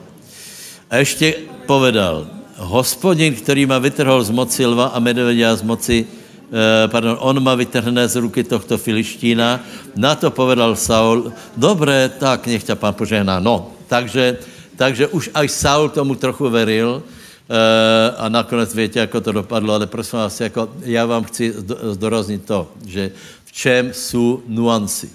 [0.90, 1.34] A ještě
[1.66, 7.44] povedal, hospodin, který ma vytrhol z moci lva a medvěďa z moci, eh, pardon, on
[7.44, 9.60] ma vytrhne z ruky tohto filištína.
[9.96, 13.40] Na to povedal Saul, dobré, tak nech ťa pán požehná.
[13.40, 14.38] No, takže,
[14.76, 19.88] takže už až Saul tomu trochu veril, eh, a nakonec víte, jako to dopadlo, ale
[19.88, 21.56] prosím vás, jako já vám chci
[21.96, 23.12] zdoraznit to, že
[23.46, 25.10] v čem jsou nuancy.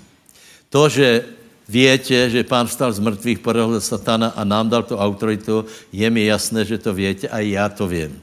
[0.71, 1.34] To, že
[1.69, 6.25] Větě, že pán vstal z mrtvých, podahl satana a nám dal tu autoritu, je mi
[6.25, 8.23] jasné, že to větě a já to vím.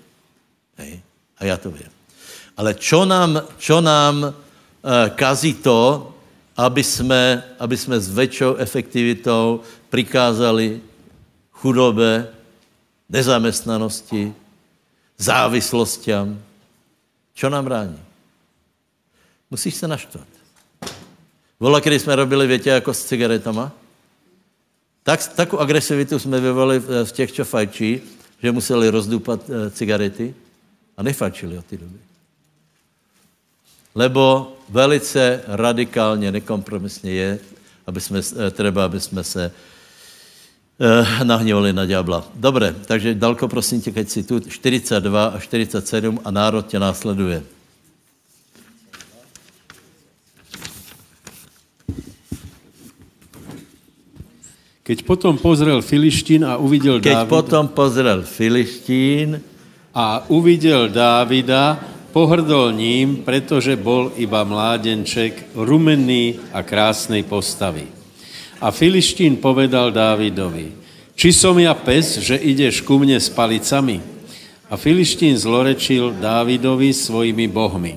[0.78, 1.02] Hej?
[1.38, 1.90] A já to vím.
[2.58, 4.34] Ale čo nám, čo nám uh,
[5.16, 6.14] kazí to,
[6.58, 10.82] aby jsme, aby jsme s väčšou efektivitou prikázali
[11.52, 12.28] chudobe,
[13.10, 14.34] nezaměstnanosti,
[15.18, 16.38] závislostiam.
[17.34, 18.00] Čo nám brání?
[19.52, 20.41] Musíš se naštvat.
[21.62, 23.72] Vola, když jsme robili větě jako s cigaretama,
[25.04, 28.02] tak, takovou agresivitu jsme vyvolali v, těch, čo fajčí,
[28.44, 30.34] že museli rozdupat e, cigarety
[30.98, 31.98] a nefajčili od té doby.
[33.96, 37.40] Lebo velice radikálně, nekompromisně je,
[37.88, 39.52] aby jsme, e, třeba, aby jsme se
[40.80, 42.26] e, nahnívali na ďábla.
[42.36, 47.44] Dobré, takže dalko prosím tě, keď si tu 42 a 47 a národ tě následuje.
[54.92, 59.40] Keď potom pozrel Filištín a uvidel Keď Dávida, potom pozrel Filištín
[59.96, 61.80] a uvidel Dávida,
[62.12, 67.88] pohrdol ním, pretože bol iba mládenček, rumenný a krásnej postavy.
[68.60, 70.76] A Filištín povedal Dávidovi,
[71.16, 74.04] či som ja pes, že ideš ku mne s palicami?
[74.68, 77.96] A Filištín zlorečil Dávidovi svojimi bohmi.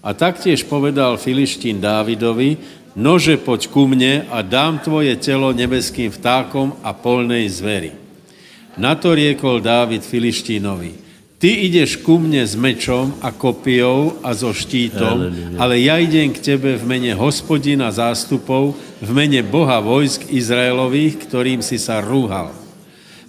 [0.00, 6.74] A taktiež povedal Filištín Dávidovi, nože poď ku mne a dám tvoje telo nebeským vtákom
[6.82, 7.94] a polnej zveri.
[8.78, 10.94] Na to riekol Dávid Filištínovi,
[11.42, 15.16] ty ideš ku mne s mečom a kopijou a so štítom,
[15.58, 21.60] ale ja idem k tebe v mene hospodina zástupov, v mene Boha vojsk Izraelových, ktorým
[21.60, 22.54] si sa rúhal.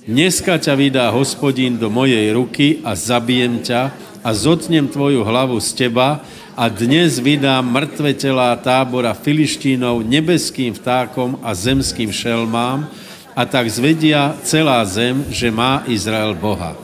[0.02, 3.94] Dneska ťa vydá hospodin do mojej ruky a zabijem ťa
[4.26, 6.26] a zotnem tvoju hlavu z teba
[6.62, 12.86] a dnes vydám mŕtve telá tábora filištínov nebeským vtákom a zemským šelmám
[13.34, 16.78] a tak zvedia celá zem, že má Izrael Boha.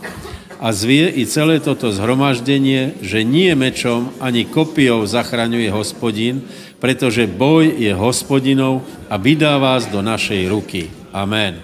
[0.57, 6.41] A zvie i celé toto zhromaždenie, že nie mečom ani kopijou zachraňuje hospodin,
[6.81, 10.89] pretože boj je hospodinov a vydá vás do našej ruky.
[11.13, 11.61] Amen.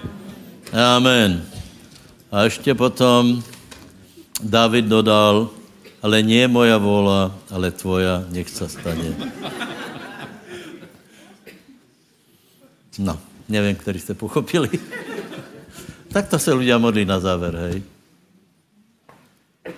[0.70, 1.42] Amen.
[2.30, 3.42] A ještě potom
[4.38, 5.50] David dodal,
[6.04, 9.16] ale nie moja vola, ale tvoja, nech sa stane.
[13.00, 14.70] No, nevím, který jste pochopili.
[16.14, 17.82] tak to se ľudia modlí na záver, hej.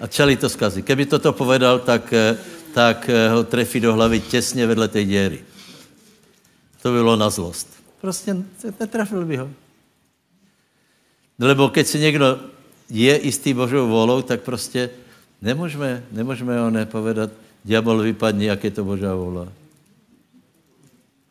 [0.01, 0.82] A čeli to skazí.
[0.82, 2.36] Keby toto povedal, tak, eh,
[2.73, 5.45] tak eh, ho trefí do hlavy těsně vedle té děry.
[6.82, 7.69] To bylo na zlost.
[8.01, 8.36] Prostě
[8.80, 9.49] netrefil by ho.
[11.39, 12.39] Lebo keď si někdo
[12.89, 14.89] je istý Božou volou, tak prostě
[15.41, 17.29] Nemůžeme, nemůžeme ho nepovedat,
[17.65, 19.47] diabol vypadni, jak je to Božá vola.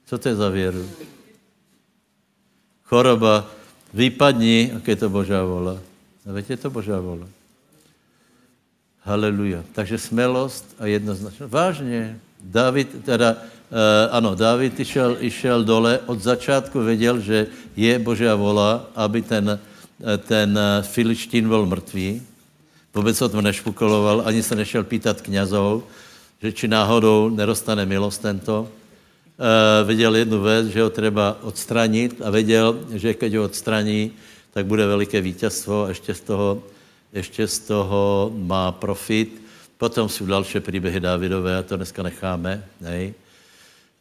[0.06, 0.90] Co to je za věru?
[2.84, 3.50] Choroba,
[3.94, 5.78] vypadni, jak je to Božá vola.
[6.26, 7.26] A víte, je to Božá vola.
[9.02, 9.64] Haleluja.
[9.72, 11.52] Takže smelost a jednoznačnost.
[11.52, 12.20] Vážně.
[12.40, 13.38] David, teda, uh,
[14.10, 19.60] ano, David išel, išel dole, od začátku věděl, že je Božá vola, aby ten,
[20.26, 22.22] ten Filištín byl mrtvý,
[22.94, 25.82] Vůbec o tom nešpukoloval, ani se nešel pýtat knězou,
[26.42, 28.68] že či náhodou nerostane milost tento.
[29.80, 34.10] E, věděl jednu věc, že ho třeba odstranit a věděl, že když ho odstraní,
[34.52, 36.62] tak bude veliké vítězstvo a ještě z toho,
[37.12, 39.42] ještě z toho má profit.
[39.78, 42.64] Potom jsou další příběhy Dávidové a to dneska necháme.
[42.80, 43.14] Nej?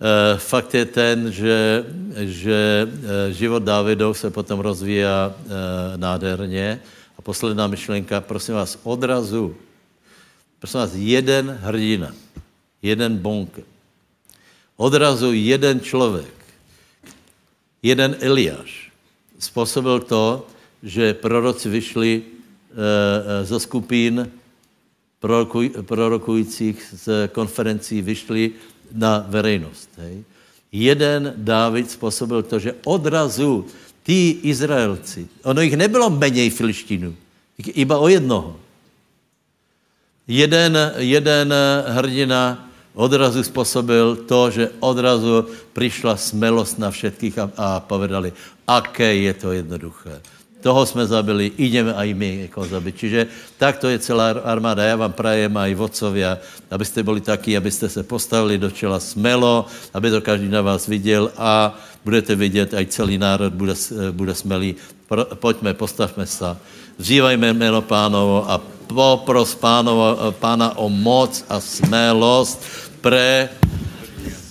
[0.02, 2.88] E, fakt je ten, že, že
[3.30, 6.80] e, život Dávidov se potom rozvíjá e, nádherně
[7.22, 9.56] posledná myšlenka, prosím vás, odrazu.
[10.60, 12.16] Prosím vás, jeden hrdina,
[12.82, 13.60] jeden bonk.
[14.78, 16.34] Odrazu jeden člověk,
[17.84, 18.92] jeden Eliáš
[19.40, 20.48] způsobil to,
[20.84, 22.24] že proroci vyšli e,
[23.42, 24.32] e, zo skupín
[25.20, 28.52] prorokuj, prorokujících z konferencí, vyšli
[28.92, 29.90] na verejnost.
[29.98, 30.24] Hej.
[30.72, 33.66] Jeden Dávid způsobil to, že odrazu
[34.04, 37.16] tí Izraelci, ono jich nebylo méně filištínů,
[37.58, 38.60] iba o jednoho.
[40.28, 41.54] Jeden, jeden
[41.88, 48.34] hrdina odrazu způsobil to, že odrazu přišla smelost na všetkých a, a povedali,
[48.68, 50.22] aké je to jednoduché.
[50.64, 52.96] Toho jsme zabili, ideme aj my jako zabit.
[52.96, 53.28] Čiže
[53.60, 54.88] takto je celá armáda.
[54.88, 56.40] Já vám prajem aj vodcovia,
[56.72, 61.36] abyste byli taky, abyste se postavili do čela smelo, aby to každý na vás viděl
[61.36, 61.76] a
[62.08, 63.76] budete vidět, aj celý národ bude,
[64.16, 64.76] bude smelý.
[65.36, 66.56] Pojďme, postavme se.
[66.98, 72.64] Vzývajme jméno pánovo a popros pánovo, pána o moc a smelost
[73.04, 73.50] pre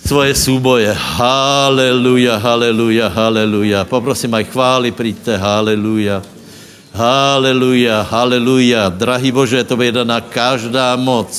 [0.02, 0.90] svoje súboje.
[0.90, 3.86] Haleluja, haleluja, haleluja.
[3.86, 6.20] Poprosím aj chvály, príďte, haleluja.
[6.92, 8.92] Haleluja, haleluja.
[8.92, 11.30] Drahý Bože, to je daná každá moc.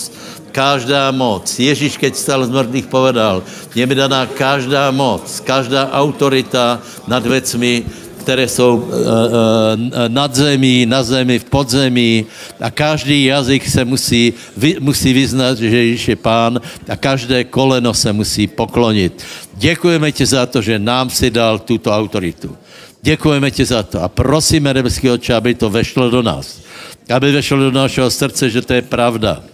[0.49, 1.45] Každá moc.
[1.49, 3.41] Ježíš, keď stal z mrtvých, povedal,
[3.73, 6.77] je mi daná každá moc, každá autorita
[7.09, 7.85] nad vecmi,
[8.23, 8.95] které jsou uh, uh,
[10.07, 12.25] nad zemí, na zemi, v podzemí
[12.59, 14.33] a každý jazyk se musí,
[14.79, 19.23] musí vyznat, že Ježíš je pán a každé koleno se musí poklonit.
[19.59, 22.55] Děkujeme ti za to, že nám si dal tuto autoritu.
[23.03, 26.63] Děkujeme ti za to a prosíme nebeský oče, aby to vešlo do nás.
[27.11, 29.52] Aby vešlo do našeho srdce, že to je pravda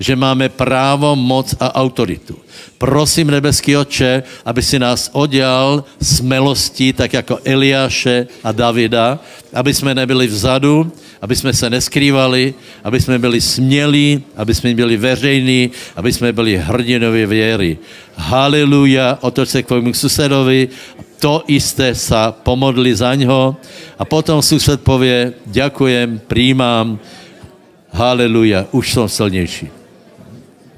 [0.00, 2.40] že máme právo, moc a autoritu.
[2.80, 9.20] Prosím, nebeský oče, aby si nás odělal smelostí, tak jako Eliáše a Davida,
[9.52, 12.54] aby jsme nebyli vzadu, aby jsme se neskrývali,
[12.84, 17.78] aby jsme byli smělí, aby jsme byli veřejní, aby jsme byli hrdinově věry.
[18.16, 20.68] Haleluja, otoč se k tvojimu susedovi,
[21.20, 23.56] to jisté sa pomodli za něho
[23.98, 26.98] a potom sused pově, ďakujem, přijímám,
[27.92, 29.79] haleluja, už jsem silnější.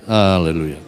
[0.08, 0.81] Aleluja.